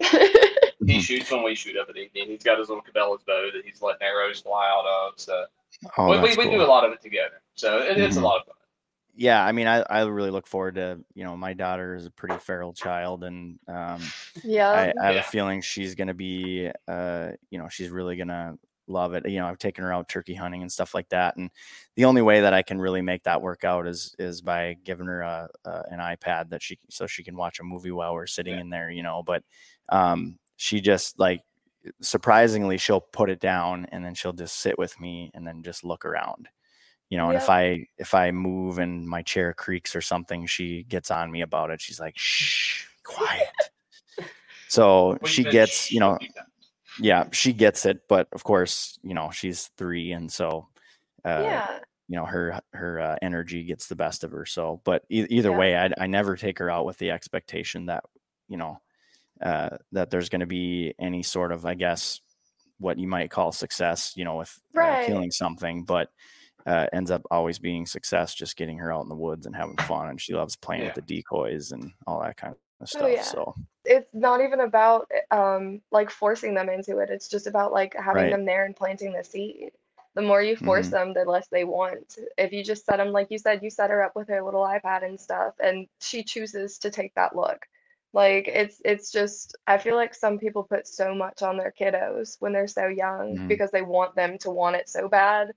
he 0.86 1.00
shoots 1.00 1.30
when 1.30 1.42
we 1.42 1.54
shoot 1.54 1.76
up 1.76 1.88
at 1.88 1.96
evening. 1.96 2.28
He's 2.28 2.42
got 2.42 2.58
his 2.58 2.68
little 2.68 2.82
Cabela's 2.82 3.22
bow 3.24 3.48
that 3.52 3.64
he's 3.64 3.82
letting 3.82 4.02
arrows 4.02 4.40
fly 4.40 4.66
out 4.68 4.86
of. 4.86 5.20
So 5.20 5.44
oh, 5.98 6.10
we, 6.10 6.20
we, 6.20 6.34
cool. 6.34 6.44
we, 6.44 6.50
do 6.50 6.62
a 6.62 6.64
lot 6.64 6.84
of 6.84 6.92
it 6.92 7.02
together. 7.02 7.42
So 7.54 7.78
it, 7.78 7.98
it's 7.98 8.16
mm-hmm. 8.16 8.24
a 8.24 8.26
lot 8.26 8.40
of 8.40 8.46
fun. 8.46 8.54
Yeah, 9.16 9.44
I 9.44 9.52
mean, 9.52 9.68
I, 9.68 9.80
I 9.82 10.02
really 10.02 10.30
look 10.30 10.46
forward 10.46 10.74
to 10.74 10.98
you 11.14 11.22
know 11.22 11.36
my 11.36 11.52
daughter 11.52 11.94
is 11.94 12.06
a 12.06 12.10
pretty 12.10 12.36
feral 12.38 12.72
child, 12.72 13.22
and 13.22 13.60
um, 13.68 14.00
yeah, 14.42 14.70
I, 14.70 14.92
I 15.00 15.06
have 15.06 15.14
yeah. 15.14 15.20
a 15.20 15.24
feeling 15.24 15.60
she's 15.60 15.94
gonna 15.94 16.14
be 16.14 16.68
uh, 16.88 17.28
you 17.48 17.58
know 17.58 17.68
she's 17.68 17.90
really 17.90 18.16
gonna 18.16 18.58
love 18.86 19.14
it. 19.14 19.28
You 19.28 19.38
know, 19.38 19.46
I've 19.46 19.58
taken 19.58 19.84
her 19.84 19.92
out 19.92 20.08
turkey 20.08 20.34
hunting 20.34 20.62
and 20.62 20.70
stuff 20.70 20.94
like 20.94 21.08
that. 21.10 21.36
And 21.36 21.50
the 21.96 22.04
only 22.04 22.22
way 22.22 22.40
that 22.40 22.54
I 22.54 22.62
can 22.62 22.80
really 22.80 23.02
make 23.02 23.22
that 23.24 23.42
work 23.42 23.64
out 23.64 23.86
is 23.86 24.14
is 24.18 24.40
by 24.40 24.76
giving 24.84 25.06
her 25.06 25.22
a, 25.22 25.48
a 25.64 25.82
an 25.90 26.00
iPad 26.00 26.50
that 26.50 26.62
she 26.62 26.78
so 26.90 27.06
she 27.06 27.22
can 27.22 27.36
watch 27.36 27.60
a 27.60 27.64
movie 27.64 27.90
while 27.90 28.14
we're 28.14 28.26
sitting 28.26 28.54
yeah. 28.54 28.60
in 28.60 28.70
there. 28.70 28.90
You 28.90 29.02
know, 29.02 29.22
but 29.22 29.42
um, 29.88 30.38
she 30.64 30.80
just 30.80 31.18
like 31.18 31.42
surprisingly 32.00 32.78
she'll 32.78 33.02
put 33.02 33.28
it 33.28 33.38
down 33.38 33.86
and 33.92 34.02
then 34.02 34.14
she'll 34.14 34.32
just 34.32 34.60
sit 34.60 34.78
with 34.78 34.98
me 34.98 35.30
and 35.34 35.46
then 35.46 35.62
just 35.62 35.84
look 35.84 36.06
around. 36.06 36.48
You 37.10 37.18
know, 37.18 37.28
and 37.28 37.36
if 37.36 37.50
I 37.50 37.86
if 37.98 38.14
I 38.14 38.30
move 38.30 38.78
and 38.78 39.06
my 39.06 39.20
chair 39.20 39.52
creaks 39.52 39.94
or 39.94 40.00
something, 40.00 40.46
she 40.46 40.84
gets 40.84 41.10
on 41.10 41.30
me 41.30 41.42
about 41.42 41.70
it. 41.70 41.82
She's 41.82 42.00
like, 42.00 42.14
"Shh, 42.16 42.86
quiet." 43.04 43.52
so 44.68 45.18
she 45.26 45.44
gets, 45.44 45.92
you 45.92 46.00
know, 46.00 46.18
yeah, 46.98 47.26
she 47.30 47.52
gets 47.52 47.84
it, 47.84 48.00
but 48.08 48.26
of 48.32 48.42
course, 48.42 48.98
you 49.02 49.12
know, 49.12 49.30
she's 49.30 49.70
three, 49.76 50.12
and 50.12 50.32
so 50.32 50.66
uh, 51.26 51.42
yeah, 51.44 51.78
you 52.08 52.16
know, 52.16 52.24
her 52.24 52.58
her 52.72 53.00
uh, 53.00 53.16
energy 53.20 53.64
gets 53.64 53.86
the 53.86 53.96
best 53.96 54.24
of 54.24 54.30
her. 54.32 54.46
So, 54.46 54.80
but 54.84 55.04
e- 55.10 55.26
either 55.28 55.50
yeah. 55.50 55.58
way, 55.58 55.76
I 55.76 55.90
I 55.98 56.06
never 56.06 56.36
take 56.36 56.58
her 56.58 56.70
out 56.70 56.86
with 56.86 56.96
the 56.96 57.10
expectation 57.10 57.86
that 57.86 58.04
you 58.48 58.56
know 58.56 58.80
uh, 59.44 59.76
that 59.92 60.10
there's 60.10 60.28
going 60.28 60.40
to 60.40 60.46
be 60.46 60.94
any 60.98 61.22
sort 61.22 61.52
of, 61.52 61.64
I 61.64 61.74
guess, 61.74 62.20
what 62.78 62.98
you 62.98 63.06
might 63.06 63.30
call 63.30 63.52
success, 63.52 64.14
you 64.16 64.24
know, 64.24 64.36
with 64.36 64.58
uh, 64.76 65.04
killing 65.06 65.30
something, 65.30 65.84
but. 65.84 66.08
Uh, 66.66 66.86
ends 66.94 67.10
up 67.10 67.20
always 67.30 67.58
being 67.58 67.84
success, 67.84 68.34
just 68.34 68.56
getting 68.56 68.78
her 68.78 68.90
out 68.90 69.02
in 69.02 69.10
the 69.10 69.14
woods 69.14 69.44
and 69.44 69.54
having 69.54 69.76
fun. 69.76 70.08
And 70.08 70.18
she 70.18 70.32
loves 70.32 70.56
playing 70.56 70.80
yeah. 70.80 70.88
with 70.88 70.94
the 70.94 71.02
decoys 71.02 71.72
and 71.72 71.92
all 72.06 72.22
that 72.22 72.38
kind 72.38 72.54
of 72.54 72.58
Oh, 72.80 72.86
stuff. 72.86 73.02
Oh, 73.02 73.06
yeah. 73.06 73.22
So 73.22 73.54
it's 73.84 74.14
not 74.14 74.40
even 74.40 74.60
about 74.60 75.10
um 75.30 75.80
like 75.90 76.10
forcing 76.10 76.54
them 76.54 76.68
into 76.68 76.98
it. 76.98 77.10
It's 77.10 77.28
just 77.28 77.46
about 77.46 77.72
like 77.72 77.94
having 77.94 78.24
right. 78.24 78.30
them 78.30 78.44
there 78.44 78.64
and 78.64 78.76
planting 78.76 79.12
the 79.12 79.24
seed. 79.24 79.72
The 80.14 80.22
more 80.22 80.42
you 80.42 80.56
force 80.56 80.86
mm-hmm. 80.86 81.12
them, 81.12 81.14
the 81.14 81.24
less 81.24 81.48
they 81.48 81.64
want. 81.64 82.18
If 82.38 82.52
you 82.52 82.62
just 82.62 82.86
set 82.86 82.98
them, 82.98 83.10
like 83.10 83.28
you 83.30 83.38
said, 83.38 83.64
you 83.64 83.70
set 83.70 83.90
her 83.90 84.02
up 84.02 84.14
with 84.14 84.28
her 84.28 84.42
little 84.42 84.62
iPad 84.62 85.04
and 85.04 85.18
stuff, 85.18 85.54
and 85.62 85.88
she 86.00 86.22
chooses 86.22 86.78
to 86.78 86.90
take 86.90 87.12
that 87.16 87.34
look. 87.34 87.66
Like 88.14 88.46
it's 88.46 88.80
it's 88.84 89.10
just 89.10 89.56
I 89.66 89.76
feel 89.76 89.96
like 89.96 90.14
some 90.14 90.38
people 90.38 90.62
put 90.62 90.86
so 90.86 91.14
much 91.16 91.42
on 91.42 91.56
their 91.56 91.74
kiddos 91.78 92.36
when 92.38 92.52
they're 92.52 92.68
so 92.68 92.86
young 92.86 93.34
mm-hmm. 93.34 93.48
because 93.48 93.72
they 93.72 93.82
want 93.82 94.14
them 94.14 94.38
to 94.38 94.50
want 94.50 94.76
it 94.76 94.88
so 94.88 95.08
bad 95.08 95.50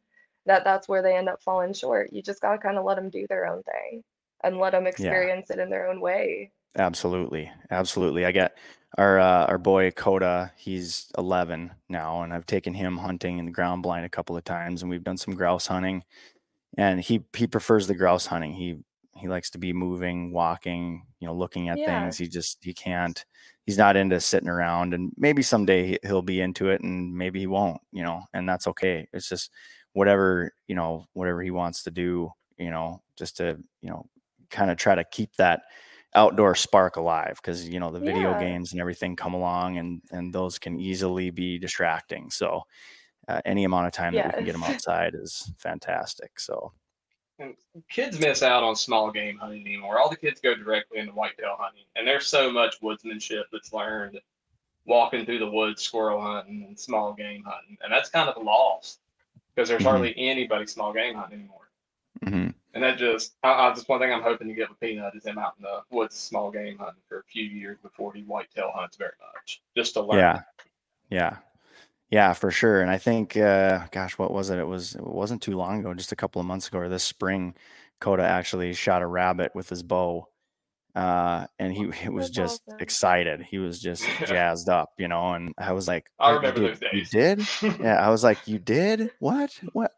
that 0.48 0.64
that's 0.64 0.88
where 0.88 1.04
they 1.04 1.16
end 1.16 1.30
up 1.30 1.44
falling 1.44 1.74
short. 1.74 2.12
You 2.12 2.24
just 2.24 2.42
gotta 2.42 2.58
kind 2.58 2.80
of 2.80 2.84
let 2.84 2.96
them 2.96 3.12
do 3.12 3.28
their 3.30 3.46
own 3.46 3.62
thing 3.62 4.04
and 4.44 4.58
let 4.58 4.72
them 4.72 4.88
experience 4.88 5.48
yeah. 5.50 5.58
it 5.58 5.60
in 5.62 5.70
their 5.70 5.88
own 5.88 6.02
way. 6.02 6.52
Absolutely, 6.76 7.52
absolutely. 7.70 8.26
I 8.26 8.32
get 8.32 8.58
our 8.98 9.20
uh, 9.20 9.46
our 9.46 9.60
boy 9.60 9.92
Coda. 9.92 10.52
He's 10.58 11.12
11 11.16 11.72
now, 11.90 12.24
and 12.24 12.34
I've 12.34 12.48
taken 12.48 12.74
him 12.74 12.98
hunting 12.98 13.38
in 13.38 13.46
the 13.46 13.52
ground 13.52 13.84
blind 13.84 14.06
a 14.06 14.10
couple 14.10 14.36
of 14.36 14.44
times, 14.44 14.82
and 14.82 14.90
we've 14.90 15.04
done 15.04 15.18
some 15.18 15.36
grouse 15.36 15.68
hunting. 15.68 16.04
And 16.76 17.00
he 17.02 17.24
he 17.36 17.46
prefers 17.46 17.86
the 17.86 17.96
grouse 17.96 18.26
hunting. 18.26 18.54
He 18.54 18.80
he 19.18 19.28
likes 19.28 19.50
to 19.52 19.58
be 19.58 19.74
moving, 19.74 20.32
walking, 20.32 21.06
you 21.20 21.28
know, 21.28 21.34
looking 21.34 21.70
at 21.70 21.78
yeah. 21.78 22.02
things. 22.02 22.18
He 22.18 22.28
just 22.28 22.64
he 22.64 22.74
can't. 22.74 23.24
He's 23.66 23.78
not 23.78 23.98
into 23.98 24.20
sitting 24.20 24.50
around. 24.50 24.94
And 24.94 25.12
maybe 25.18 25.42
someday 25.42 25.98
he'll 26.04 26.22
be 26.22 26.42
into 26.42 26.70
it, 26.70 26.82
and 26.82 27.14
maybe 27.14 27.40
he 27.40 27.48
won't. 27.48 27.82
You 27.92 28.04
know, 28.04 28.24
and 28.34 28.48
that's 28.48 28.68
okay. 28.68 29.08
It's 29.14 29.30
just 29.30 29.52
whatever 29.94 30.54
you 30.68 30.76
know, 30.76 31.08
whatever 31.14 31.42
he 31.42 31.52
wants 31.52 31.84
to 31.84 31.92
do. 31.92 32.32
You 32.58 32.72
know, 32.72 33.02
just 33.18 33.38
to 33.38 33.58
you 33.82 33.90
know, 33.90 34.08
kind 34.50 34.72
of 34.72 34.78
try 34.78 34.96
to 34.96 35.04
keep 35.04 35.36
that 35.36 35.62
outdoor 36.16 36.56
spark 36.56 36.96
alive 36.96 37.38
because 37.42 37.68
you 37.68 37.80
know 37.80 37.92
the 37.92 38.00
video 38.00 38.32
yeah. 38.32 38.40
games 38.40 38.72
and 38.72 38.82
everything 38.82 39.16
come 39.16 39.34
along 39.34 39.78
and 39.78 40.02
and 40.12 40.34
those 40.34 40.58
can 40.58 40.80
easily 40.80 41.30
be 41.30 41.60
distracting 41.60 42.30
so 42.32 42.64
uh, 43.28 43.42
any 43.46 43.66
amount 43.66 43.86
of 43.86 43.92
time 43.92 44.14
yes. 44.14 44.24
that 44.24 44.28
we 44.28 44.38
can 44.38 44.46
get 44.46 44.54
them 44.54 44.64
outside 44.64 45.14
is 45.14 45.52
fantastic 45.58 46.40
so 46.40 46.72
and 47.40 47.56
kids 47.90 48.20
miss 48.20 48.42
out 48.42 48.64
on 48.64 48.76
small 48.76 49.12
game 49.12 49.38
hunting 49.38 49.62
anymore 49.66 50.00
all 50.00 50.10
the 50.10 50.16
kids 50.16 50.42
go 50.42 50.56
directly 50.56 51.00
into 51.00 51.12
whitetail 51.14 51.56
hunting 51.60 51.84
and 51.96 52.08
there's 52.08 52.28
so 52.28 52.52
much 52.52 52.82
woodsmanship 52.82 53.44
that's 53.52 53.74
learned 53.74 54.20
walking 54.86 55.26
through 55.26 55.40
the 55.40 55.50
woods 55.50 55.82
squirrel 55.82 56.22
hunting 56.22 56.66
and 56.68 56.80
small 56.80 57.14
game 57.14 57.44
hunting 57.46 57.78
and 57.84 57.92
that's 57.92 58.10
kind 58.10 58.30
of 58.30 58.44
lost 58.44 59.00
because 59.54 59.70
there's 59.70 59.82
mm-hmm. 59.82 59.90
hardly 59.90 60.14
anybody 60.18 60.66
small 60.66 60.94
game 60.94 61.16
hunting 61.16 61.40
anymore 61.40 61.70
mm-hmm. 62.26 62.50
And 62.78 62.84
that 62.84 63.00
just, 63.00 63.34
I, 63.42 63.54
I, 63.54 63.74
just 63.74 63.90
one 63.90 64.00
thing 64.00 64.14
I'm 64.14 64.22
hoping 64.22 64.48
to 64.50 64.54
get 64.54 64.70
with 64.70 64.80
Peanut 64.80 65.16
is 65.16 65.26
him 65.26 65.40
out 65.40 65.56
in 65.58 65.64
the 65.64 65.82
woods, 65.90 66.16
small 66.16 66.52
game 66.52 66.78
hunting 66.78 67.02
for 67.10 67.22
a 67.22 67.24
few 67.24 67.44
years 67.44 67.80
before 67.82 68.14
he 68.14 68.22
whitetail 68.22 68.72
hunts 68.72 68.98
very 68.98 69.14
much, 69.34 69.64
just 69.76 69.96
to 69.96 70.02
learn. 70.02 70.20
Yeah, 70.20 70.42
yeah, 71.10 71.38
yeah, 72.10 72.34
for 72.34 72.52
sure. 72.52 72.82
And 72.82 72.90
I 72.90 72.98
think, 72.98 73.36
uh, 73.38 73.88
gosh, 73.92 74.18
what 74.18 74.32
was 74.32 74.50
it? 74.50 74.60
It 74.60 74.68
was 74.68 74.96
it 74.96 75.06
wasn't 75.06 75.42
too 75.42 75.58
long 75.58 75.80
ago, 75.80 75.94
just 75.94 76.12
a 76.12 76.16
couple 76.16 76.40
of 76.40 76.48
months 76.48 76.68
ago, 76.68 76.80
or 76.80 76.90
this 76.90 77.04
spring, 77.04 77.56
Coda 78.00 78.24
actually 78.24 78.74
shot 78.74 79.02
a 79.02 79.08
rabbit 79.08 79.54
with 79.56 79.70
his 79.70 79.84
bow. 79.84 80.28
Uh, 80.96 81.46
and 81.60 81.72
he, 81.74 81.92
he 81.92 82.10
was 82.10 82.26
That's 82.26 82.36
just 82.36 82.62
awesome. 82.68 82.80
excited. 82.80 83.42
He 83.44 83.60
was 83.60 83.80
just 83.88 84.04
jazzed 84.26 84.68
up, 84.70 84.94
you 84.98 85.08
know. 85.08 85.34
And 85.34 85.54
I 85.58 85.74
was 85.74 85.88
like, 85.88 86.10
I 86.20 86.32
remember 86.32 86.62
those 86.62 86.80
days. 86.80 86.92
You 86.94 87.06
did? 87.06 87.48
yeah. 87.80 87.96
I 88.04 88.10
was 88.10 88.24
like, 88.24 88.48
you 88.48 88.58
did? 88.76 89.12
What? 89.20 89.60
What? 89.74 89.92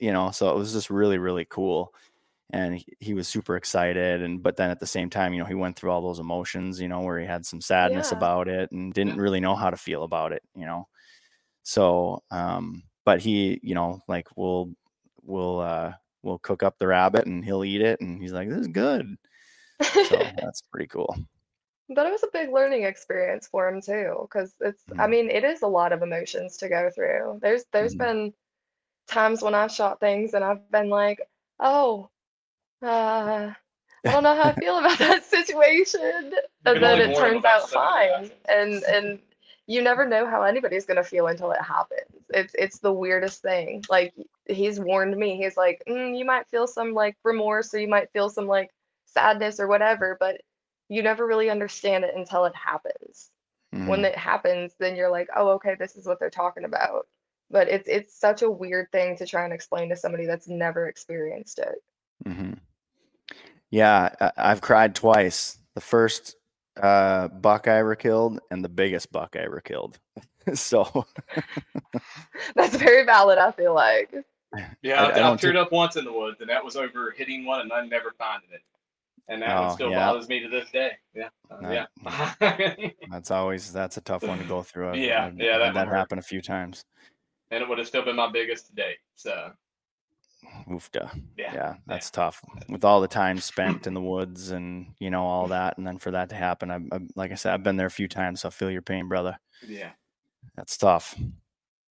you 0.00 0.12
know, 0.12 0.30
so 0.32 0.50
it 0.50 0.56
was 0.56 0.72
just 0.72 0.90
really, 0.90 1.16
really 1.18 1.46
cool. 1.46 1.94
And 2.50 2.74
he, 2.76 2.86
he 3.00 3.14
was 3.14 3.26
super 3.26 3.56
excited. 3.56 4.20
And, 4.22 4.42
but 4.42 4.56
then 4.56 4.70
at 4.70 4.80
the 4.80 4.86
same 4.86 5.08
time, 5.08 5.32
you 5.32 5.38
know, 5.40 5.46
he 5.46 5.54
went 5.54 5.76
through 5.76 5.90
all 5.92 6.02
those 6.02 6.18
emotions, 6.18 6.78
you 6.80 6.88
know, 6.88 7.00
where 7.00 7.18
he 7.18 7.26
had 7.26 7.46
some 7.46 7.60
sadness 7.62 8.10
Yeah. 8.12 8.18
about 8.18 8.48
it 8.48 8.70
and 8.70 8.92
didn't 8.92 9.16
really 9.16 9.40
know 9.40 9.54
how 9.56 9.70
to 9.70 9.76
feel 9.78 10.02
about 10.04 10.32
it, 10.32 10.42
you 10.54 10.66
know. 10.66 10.86
So, 11.64 12.22
um, 12.30 12.84
but 13.04 13.20
he, 13.20 13.60
you 13.64 13.74
know, 13.74 14.02
like 14.08 14.28
we'll, 14.36 14.70
we'll, 15.22 15.60
uh, 15.60 15.94
we'll 16.22 16.38
cook 16.40 16.62
up 16.62 16.78
the 16.78 16.88
rabbit 16.88 17.26
and 17.26 17.44
he'll 17.44 17.64
eat 17.64 17.82
it. 17.82 18.00
And 18.00 18.22
he's 18.22 18.32
like, 18.32 18.48
this 18.50 18.60
is 18.60 18.68
good. 18.68 19.16
So 20.00 20.32
that's 20.42 20.62
pretty 20.62 20.88
cool. 20.88 21.16
But 21.90 22.06
it 22.06 22.12
was 22.12 22.22
a 22.24 22.28
big 22.32 22.50
learning 22.52 22.84
experience 22.84 23.46
for 23.48 23.68
him 23.68 23.82
too, 23.82 24.16
because 24.22 24.54
it's, 24.60 24.84
I 24.98 25.06
Mhm. 25.06 25.10
mean, 25.10 25.30
it 25.30 25.44
is 25.44 25.62
a 25.62 25.68
lot 25.68 25.92
of 25.92 26.02
emotions 26.02 26.56
to 26.58 26.68
go 26.68 26.90
through. 26.90 27.40
There's 27.42 27.64
there's 27.72 27.94
Mhm. 27.94 27.98
been 27.98 28.34
times 29.08 29.42
when 29.42 29.54
I've 29.54 29.72
shot 29.72 30.00
things 30.00 30.34
and 30.34 30.44
I've 30.44 30.70
been 30.70 30.90
like, 30.90 31.20
oh, 31.60 32.10
uh, 32.82 33.52
I 34.06 34.12
don't 34.12 34.22
know 34.24 34.36
how 34.36 34.50
I 34.50 34.54
feel 34.60 34.78
about 34.78 34.98
that 34.98 35.24
situation. 35.24 36.34
And 36.66 36.82
then 36.82 37.00
it 37.00 37.16
turns 37.16 37.44
out 37.44 37.70
fine. 37.70 38.30
And 38.48 38.84
and 38.84 39.20
you 39.66 39.82
never 39.82 40.06
know 40.06 40.26
how 40.26 40.42
anybody's 40.42 40.86
gonna 40.86 41.02
feel 41.04 41.26
until 41.28 41.52
it 41.52 41.62
happens. 41.62 42.24
It's 42.30 42.54
it's 42.58 42.78
the 42.80 42.92
weirdest 42.92 43.42
thing. 43.42 43.84
Like 43.90 44.14
he's 44.46 44.80
warned 44.80 45.16
me. 45.16 45.36
He's 45.36 45.56
like, 45.56 45.82
mm, 45.88 46.16
you 46.18 46.24
might 46.24 46.48
feel 46.48 46.66
some 46.66 46.92
like 46.92 47.16
remorse 47.24 47.72
or 47.74 47.80
you 47.80 47.88
might 47.88 48.12
feel 48.12 48.28
some 48.30 48.46
like 48.46 48.70
sadness 49.06 49.60
or 49.60 49.66
whatever, 49.68 50.16
but 50.20 50.40
you 50.88 51.02
never 51.02 51.26
really 51.26 51.50
understand 51.50 52.04
it 52.04 52.14
until 52.14 52.44
it 52.44 52.54
happens. 52.56 53.30
When 53.84 54.00
Mhm. 54.00 54.04
it 54.04 54.16
happens, 54.16 54.74
then 54.78 54.96
you're 54.96 55.10
like, 55.10 55.28
oh, 55.36 55.50
okay, 55.52 55.74
this 55.76 55.96
is 55.96 56.06
what 56.06 56.18
they're 56.20 56.30
talking 56.30 56.64
about. 56.64 57.06
But 57.50 57.68
it's 57.68 57.88
it's 57.88 58.14
such 58.18 58.42
a 58.42 58.50
weird 58.50 58.90
thing 58.92 59.16
to 59.18 59.26
try 59.26 59.44
and 59.44 59.52
explain 59.52 59.88
to 59.90 59.96
somebody 59.96 60.26
that's 60.26 60.48
never 60.48 60.88
experienced 60.88 61.58
it. 61.58 61.82
hmm 62.26 62.54
Yeah, 63.70 64.14
I, 64.20 64.32
I've 64.36 64.60
cried 64.60 64.94
twice. 64.94 65.58
The 65.74 65.80
first 65.80 66.36
uh, 66.82 67.28
buck 67.28 67.68
I 67.68 67.78
ever 67.78 67.94
killed, 67.96 68.40
and 68.50 68.64
the 68.64 68.68
biggest 68.68 69.10
buck 69.12 69.36
I 69.36 69.40
ever 69.40 69.60
killed. 69.60 69.98
so 70.54 71.06
That's 72.54 72.76
very 72.76 73.04
valid, 73.04 73.38
I 73.38 73.50
feel 73.52 73.74
like. 73.74 74.12
Yeah, 74.82 75.02
I- 75.02 75.06
I, 75.06 75.10
I 75.10 75.18
don't 75.18 75.44
I 75.44 75.48
teared 75.48 75.52
thi- 75.54 75.58
up 75.58 75.72
once 75.72 75.96
in 75.96 76.04
the 76.04 76.12
woods, 76.12 76.40
and 76.40 76.48
that 76.50 76.64
was 76.64 76.76
over 76.76 77.10
hitting 77.16 77.44
one 77.44 77.60
and 77.60 77.72
I 77.72 77.84
never 77.86 78.12
finding 78.18 78.50
it. 78.52 78.60
And 79.26 79.40
that 79.42 79.56
Oh, 79.56 79.62
one 79.62 79.70
still 79.74 79.90
yeah. 79.90 80.06
bothers 80.06 80.28
me 80.28 80.40
to 80.40 80.48
this 80.48 80.70
day. 80.70 80.90
Yeah, 81.14 81.28
uh, 81.50 81.56
No. 81.60 81.72
yeah. 81.72 82.88
that's 83.10 83.30
always 83.30 83.72
that's 83.72 83.96
a 83.96 84.02
tough 84.02 84.22
one 84.22 84.38
to 84.38 84.44
go 84.44 84.62
through. 84.62 84.90
I've- 84.90 85.06
Yeah, 85.06 85.26
I've 85.26 85.38
yeah, 85.38 85.58
that 85.58 85.74
that 85.74 85.88
happened 85.88 86.18
a 86.20 86.22
few 86.22 86.42
times. 86.42 86.84
and 87.50 87.62
it 87.62 87.68
would 87.68 87.78
have 87.78 87.86
still 87.86 88.04
been 88.04 88.16
my 88.16 88.30
biggest 88.30 88.66
to 88.68 88.74
date. 88.74 88.98
So 89.14 89.50
Oofda. 90.68 91.10
yeah, 91.36 91.52
Yeah, 91.54 91.74
that's 91.86 92.10
tough. 92.10 92.42
With 92.68 92.84
all 92.84 93.00
the 93.00 93.08
time 93.08 93.38
spent 93.40 93.86
in 93.86 93.94
the 93.94 94.00
woods 94.00 94.50
and 94.50 94.94
you 94.98 95.10
know 95.10 95.24
all 95.24 95.48
that, 95.48 95.78
and 95.78 95.86
then 95.86 95.98
for 95.98 96.10
that 96.12 96.28
to 96.30 96.34
happen, 96.34 96.70
I, 96.70 96.76
I 96.94 97.00
like 97.16 97.32
I 97.32 97.34
said, 97.34 97.54
I've 97.54 97.62
been 97.62 97.76
there 97.76 97.86
a 97.86 97.90
few 97.90 98.08
times, 98.08 98.40
so 98.42 98.48
I 98.48 98.50
feel 98.50 98.70
your 98.70 98.82
pain, 98.82 99.08
brother. 99.08 99.38
yeah. 99.66 99.90
That's 100.56 100.76
tough. 100.76 101.14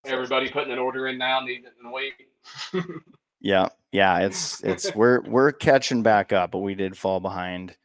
Everybody 0.06 0.50
putting 0.50 0.72
an 0.72 0.80
order 0.80 1.08
in 1.08 1.18
now, 1.18 1.40
needing 1.42 1.66
it 1.66 1.74
and 1.84 1.92
waiting. 1.92 2.28
Yeah, 3.46 3.68
yeah, 3.92 4.20
it's 4.20 4.64
it's 4.64 4.96
we're 4.96 5.20
we're 5.20 5.52
catching 5.52 6.02
back 6.02 6.32
up, 6.32 6.52
but 6.52 6.60
we 6.60 6.76
did 6.76 6.98
fall 6.98 7.20
behind. 7.20 7.76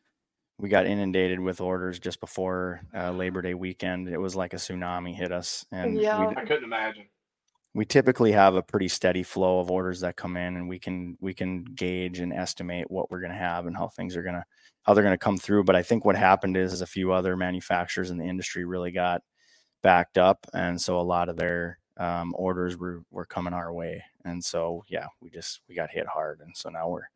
We 0.61 0.69
got 0.69 0.87
inundated 0.87 1.41
with 1.41 1.61
orders 1.61 1.99
just 1.99 2.21
before 2.21 2.81
uh, 2.95 3.11
Labor 3.11 3.43
Day 3.43 3.55
weekend. 3.55 4.09
It 4.09 4.19
was 4.19 4.37
like 4.37 4.53
a 4.53 4.57
tsunami 4.59 5.17
hit 5.17 5.33
us, 5.33 5.67
and 5.73 6.01
Yeah. 6.01 6.29
we 6.29 6.37
I 6.37 6.45
couldn't 6.45 6.63
imagine. 6.63 7.07
We 7.75 7.85
typically 7.85 8.33
have 8.33 8.55
a 8.55 8.63
pretty 8.63 8.89
steady 8.89 9.23
flow 9.23 9.61
of 9.61 9.71
orders 9.71 10.01
that 10.01 10.17
come 10.17 10.37
in, 10.37 10.57
and 10.57 10.69
we 10.69 10.79
can 10.79 11.17
we 11.21 11.35
can 11.35 11.65
gauge 11.65 12.19
and 12.19 12.33
estimate 12.33 12.91
what 12.91 13.11
we're 13.11 13.21
going 13.21 13.33
to 13.33 13.39
have 13.39 13.67
and 13.67 13.77
how 13.77 13.89
things 13.89 14.17
are 14.17 14.23
going 14.23 14.35
to 14.35 14.45
how 14.83 14.95
they're 14.95 15.05
going 15.05 15.15
to 15.15 15.19
come 15.19 15.37
through. 15.37 15.65
But 15.65 15.77
I 15.77 15.83
think 15.83 16.05
what 16.05 16.17
happened 16.17 16.57
is, 16.57 16.73
is 16.73 16.81
a 16.81 16.87
few 16.87 17.13
other 17.13 17.37
manufacturers 17.37 18.11
in 18.11 18.19
the 18.19 18.25
industry 18.25 18.65
really 18.65 18.91
got 18.91 19.23
backed 19.83 20.19
up, 20.19 20.47
and 20.55 20.81
so 20.81 20.99
a 20.99 21.03
lot 21.03 21.29
of 21.29 21.37
their 21.37 21.79
um, 21.99 22.35
orders 22.37 22.77
were 22.77 23.03
were 23.11 23.27
coming 23.27 23.53
our 23.55 23.73
way, 23.73 24.03
and 24.25 24.43
so 24.43 24.85
yeah, 24.89 25.07
we 25.21 25.31
just 25.31 25.61
we 25.69 25.75
got 25.75 25.91
hit 25.91 26.07
hard, 26.07 26.41
and 26.41 26.57
so 26.57 26.71
now 26.71 26.89
we're 26.89 27.09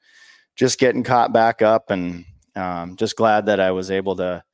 just 0.55 0.79
getting 0.79 1.03
caught 1.03 1.33
back 1.33 1.63
up, 1.63 1.91
and 1.91 2.25
um, 2.57 2.97
just 2.97 3.17
glad 3.17 3.47
that 3.47 3.61
I 3.61 3.71
was 3.71 3.91
able 3.91 4.17
to 4.17 4.45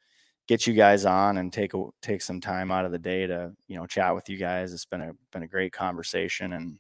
get 0.48 0.66
you 0.66 0.72
guys 0.72 1.04
on 1.04 1.37
and 1.37 1.52
take 1.52 1.74
a, 1.74 1.84
take 2.02 2.22
some 2.22 2.40
time 2.40 2.72
out 2.72 2.87
of 2.87 2.90
the 2.90 2.98
day 2.98 3.26
to 3.26 3.52
you 3.68 3.76
know 3.76 3.87
chat 3.87 4.14
with 4.14 4.28
you 4.28 4.38
guys. 4.38 4.72
It's 4.72 4.87
been 4.87 5.02
a 5.02 5.12
been 5.30 5.44
a 5.44 5.48
great 5.48 5.72
conversation, 5.72 6.54
and 6.54 6.78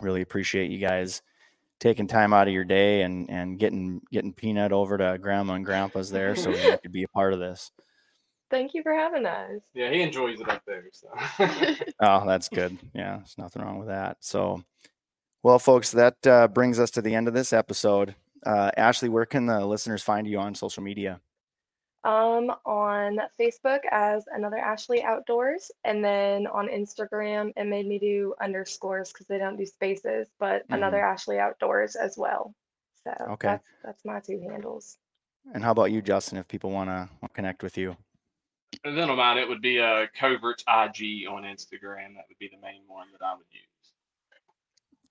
really 0.00 0.20
appreciate 0.20 0.70
you 0.70 0.78
guys 0.78 1.22
taking 1.80 2.06
time 2.06 2.32
out 2.32 2.46
of 2.46 2.54
your 2.54 2.64
day 2.64 3.02
and 3.02 3.28
and 3.28 3.58
getting 3.58 4.00
getting 4.12 4.32
peanut 4.32 4.70
over 4.70 4.96
to 4.96 5.18
grandma 5.20 5.54
and 5.54 5.64
grandpa's 5.64 6.10
there 6.10 6.36
so 6.36 6.50
you 6.50 6.78
could 6.82 6.92
be 6.92 7.02
a 7.02 7.08
part 7.08 7.32
of 7.32 7.40
this. 7.40 7.72
Thank 8.50 8.74
you 8.74 8.82
for 8.82 8.94
having 8.94 9.24
us. 9.24 9.62
Yeah, 9.72 9.90
he 9.90 10.02
enjoys 10.02 10.38
it 10.38 10.48
up 10.48 10.62
there. 10.66 10.84
So 10.92 11.08
Oh, 12.00 12.26
that's 12.26 12.50
good. 12.50 12.78
Yeah, 12.94 13.16
there's 13.16 13.38
nothing 13.38 13.62
wrong 13.62 13.78
with 13.78 13.88
that. 13.88 14.18
So, 14.20 14.62
well, 15.42 15.58
folks, 15.58 15.90
that 15.92 16.26
uh, 16.26 16.48
brings 16.48 16.78
us 16.78 16.90
to 16.92 17.02
the 17.02 17.14
end 17.14 17.28
of 17.28 17.34
this 17.34 17.54
episode. 17.54 18.14
Uh, 18.44 18.70
Ashley, 18.76 19.08
where 19.08 19.24
can 19.24 19.46
the 19.46 19.64
listeners 19.64 20.02
find 20.02 20.26
you 20.26 20.38
on 20.38 20.54
social 20.54 20.82
media? 20.82 21.18
Um, 22.04 22.50
on 22.66 23.20
Facebook 23.38 23.80
as 23.92 24.24
another 24.34 24.58
Ashley 24.58 25.04
Outdoors, 25.04 25.70
and 25.84 26.04
then 26.04 26.48
on 26.48 26.66
Instagram, 26.66 27.52
it 27.56 27.64
made 27.66 27.86
me 27.86 27.98
do 28.00 28.34
underscores 28.42 29.12
because 29.12 29.26
they 29.26 29.38
don't 29.38 29.56
do 29.56 29.64
spaces, 29.66 30.26
but 30.40 30.64
another 30.70 31.00
Ashley 31.00 31.38
Outdoors 31.38 31.94
as 31.94 32.16
well. 32.18 32.54
So 33.04 33.12
Okay. 33.32 33.48
that's 33.48 33.68
that's 33.84 34.04
my 34.04 34.18
two 34.20 34.40
handles. 34.40 34.98
And 35.54 35.62
how 35.62 35.70
about 35.70 35.92
you, 35.92 36.02
Justin? 36.02 36.38
If 36.38 36.48
people 36.48 36.70
want 36.70 36.88
to 36.90 37.08
connect 37.34 37.62
with 37.62 37.76
you, 37.78 37.96
and 38.84 38.96
then 38.98 39.08
on 39.10 39.16
mine, 39.16 39.38
it 39.38 39.48
would 39.48 39.62
be 39.62 39.78
a 39.78 40.08
covert 40.18 40.62
IG 40.66 41.26
on 41.28 41.42
Instagram. 41.44 42.14
That 42.16 42.24
would 42.28 42.38
be 42.40 42.48
the 42.48 42.60
main 42.60 42.82
one 42.88 43.06
that 43.12 43.24
I 43.24 43.34
would 43.34 43.46
use. 43.52 43.62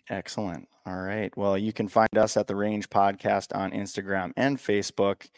Excellent. 0.10 0.68
All 0.86 1.02
right. 1.02 1.36
Well, 1.38 1.58
you 1.58 1.72
can 1.72 1.88
find 1.88 2.18
us 2.18 2.36
at 2.36 2.48
the 2.48 2.56
Range 2.56 2.90
Podcast 2.90 3.56
on 3.56 3.72
Instagram 3.72 4.34
and 4.36 4.58
Facebook. 4.58 5.30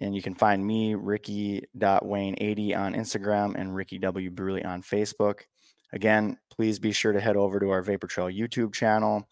And 0.00 0.14
you 0.14 0.22
can 0.22 0.34
find 0.34 0.64
me, 0.64 0.94
Ricky.Wayne80 0.94 2.76
on 2.76 2.94
Instagram 2.94 3.54
and 3.54 3.74
Ricky 3.74 3.98
W. 3.98 4.30
Bruley 4.30 4.64
on 4.64 4.82
Facebook. 4.82 5.40
Again, 5.92 6.36
please 6.50 6.78
be 6.78 6.92
sure 6.92 7.12
to 7.12 7.20
head 7.20 7.36
over 7.36 7.58
to 7.60 7.70
our 7.70 7.82
Vapor 7.82 8.06
Trail 8.06 8.26
YouTube 8.26 8.74
channel. 8.74 9.26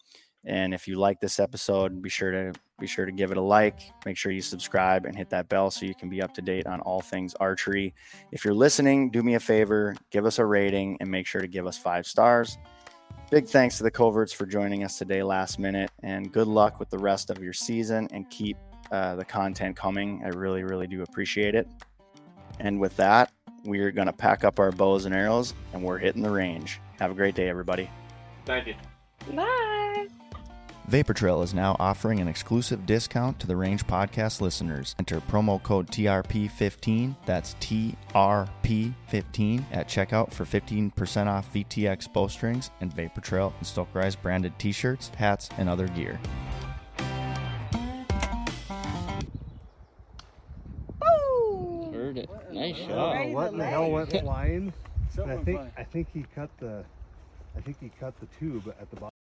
And 0.45 0.73
if 0.73 0.87
you 0.87 0.97
like 0.97 1.19
this 1.19 1.39
episode, 1.39 2.01
be 2.01 2.09
sure 2.09 2.31
to 2.31 2.53
be 2.79 2.87
sure 2.87 3.05
to 3.05 3.11
give 3.11 3.31
it 3.31 3.37
a 3.37 3.41
like. 3.41 3.79
Make 4.05 4.17
sure 4.17 4.31
you 4.31 4.41
subscribe 4.41 5.05
and 5.05 5.15
hit 5.15 5.29
that 5.29 5.49
bell 5.49 5.71
so 5.71 5.85
you 5.85 5.95
can 5.95 6.09
be 6.09 6.21
up 6.21 6.33
to 6.35 6.41
date 6.41 6.67
on 6.67 6.81
all 6.81 7.01
things 7.01 7.33
archery. 7.35 7.95
If 8.31 8.45
you're 8.45 8.53
listening, 8.53 9.09
do 9.09 9.23
me 9.23 9.35
a 9.35 9.39
favor, 9.39 9.95
give 10.11 10.25
us 10.25 10.37
a 10.37 10.45
rating 10.45 10.97
and 10.99 11.09
make 11.09 11.25
sure 11.25 11.41
to 11.41 11.47
give 11.47 11.65
us 11.65 11.77
five 11.77 12.05
stars. 12.05 12.57
Big 13.31 13.47
thanks 13.47 13.77
to 13.77 13.83
the 13.83 13.89
Coverts 13.89 14.33
for 14.33 14.45
joining 14.45 14.83
us 14.83 14.99
today 14.99 15.23
last 15.23 15.57
minute, 15.57 15.89
and 16.03 16.31
good 16.31 16.47
luck 16.47 16.79
with 16.79 16.89
the 16.91 16.99
rest 16.99 17.31
of 17.31 17.41
your 17.41 17.53
season 17.53 18.07
and 18.11 18.29
keep 18.29 18.57
uh, 18.91 19.15
the 19.15 19.25
content 19.25 19.75
coming. 19.75 20.21
I 20.23 20.29
really, 20.29 20.63
really 20.63 20.87
do 20.87 21.03
appreciate 21.03 21.55
it. 21.55 21.67
And 22.59 22.79
with 22.79 22.95
that, 22.97 23.31
we're 23.63 23.91
going 23.91 24.07
to 24.07 24.13
pack 24.13 24.43
up 24.43 24.59
our 24.59 24.71
bows 24.71 25.05
and 25.05 25.15
arrows 25.15 25.53
and 25.73 25.83
we're 25.83 25.97
hitting 25.97 26.21
the 26.21 26.29
range. 26.29 26.79
Have 26.99 27.11
a 27.11 27.15
great 27.15 27.35
day, 27.35 27.49
everybody. 27.49 27.89
Thank 28.45 28.67
you. 28.67 28.75
Bye. 29.33 30.07
Vapor 30.87 31.15
Trail 31.15 31.41
is 31.41 31.55
now 31.55 31.75
offering 31.79 32.19
an 32.19 32.27
exclusive 32.27 32.85
discount 32.85 33.39
to 33.39 33.47
the 33.47 33.55
Range 33.55 33.83
Podcast 33.87 34.39
listeners. 34.39 34.95
Enter 34.99 35.19
promo 35.19 35.61
code 35.63 35.87
TRP15, 35.87 37.15
that's 37.25 37.55
TRP15, 37.55 39.63
at 39.71 39.87
checkout 39.87 40.31
for 40.31 40.45
15% 40.45 41.25
off 41.25 41.51
VTX 41.51 42.13
bowstrings 42.13 42.69
and 42.81 42.93
Vapor 42.93 43.21
Trail 43.21 43.51
and 43.57 43.67
Stokerized 43.67 44.21
branded 44.21 44.53
t 44.59 44.71
shirts, 44.71 45.09
hats, 45.17 45.49
and 45.57 45.67
other 45.67 45.87
gear. 45.87 46.19
Heard 52.73 52.77
it. 52.77 52.79
Nice 52.79 52.85
I 52.85 52.87
shot. 52.87 53.13
don't 53.13 53.27
know 53.27 53.33
what 53.35 53.51
in 53.53 53.57
the 53.59 53.65
hell 53.65 53.91
went 53.91 54.11
flying. 54.11 54.73
And 55.17 55.31
I 55.31 55.37
think 55.37 55.61
I 55.77 55.83
think 55.83 56.07
he 56.13 56.25
cut 56.35 56.49
the 56.59 56.83
I 57.55 57.61
think 57.61 57.77
he 57.79 57.89
cut 57.99 58.13
the 58.19 58.27
tube 58.39 58.73
at 58.79 58.89
the 58.89 58.97
bottom. 58.97 59.14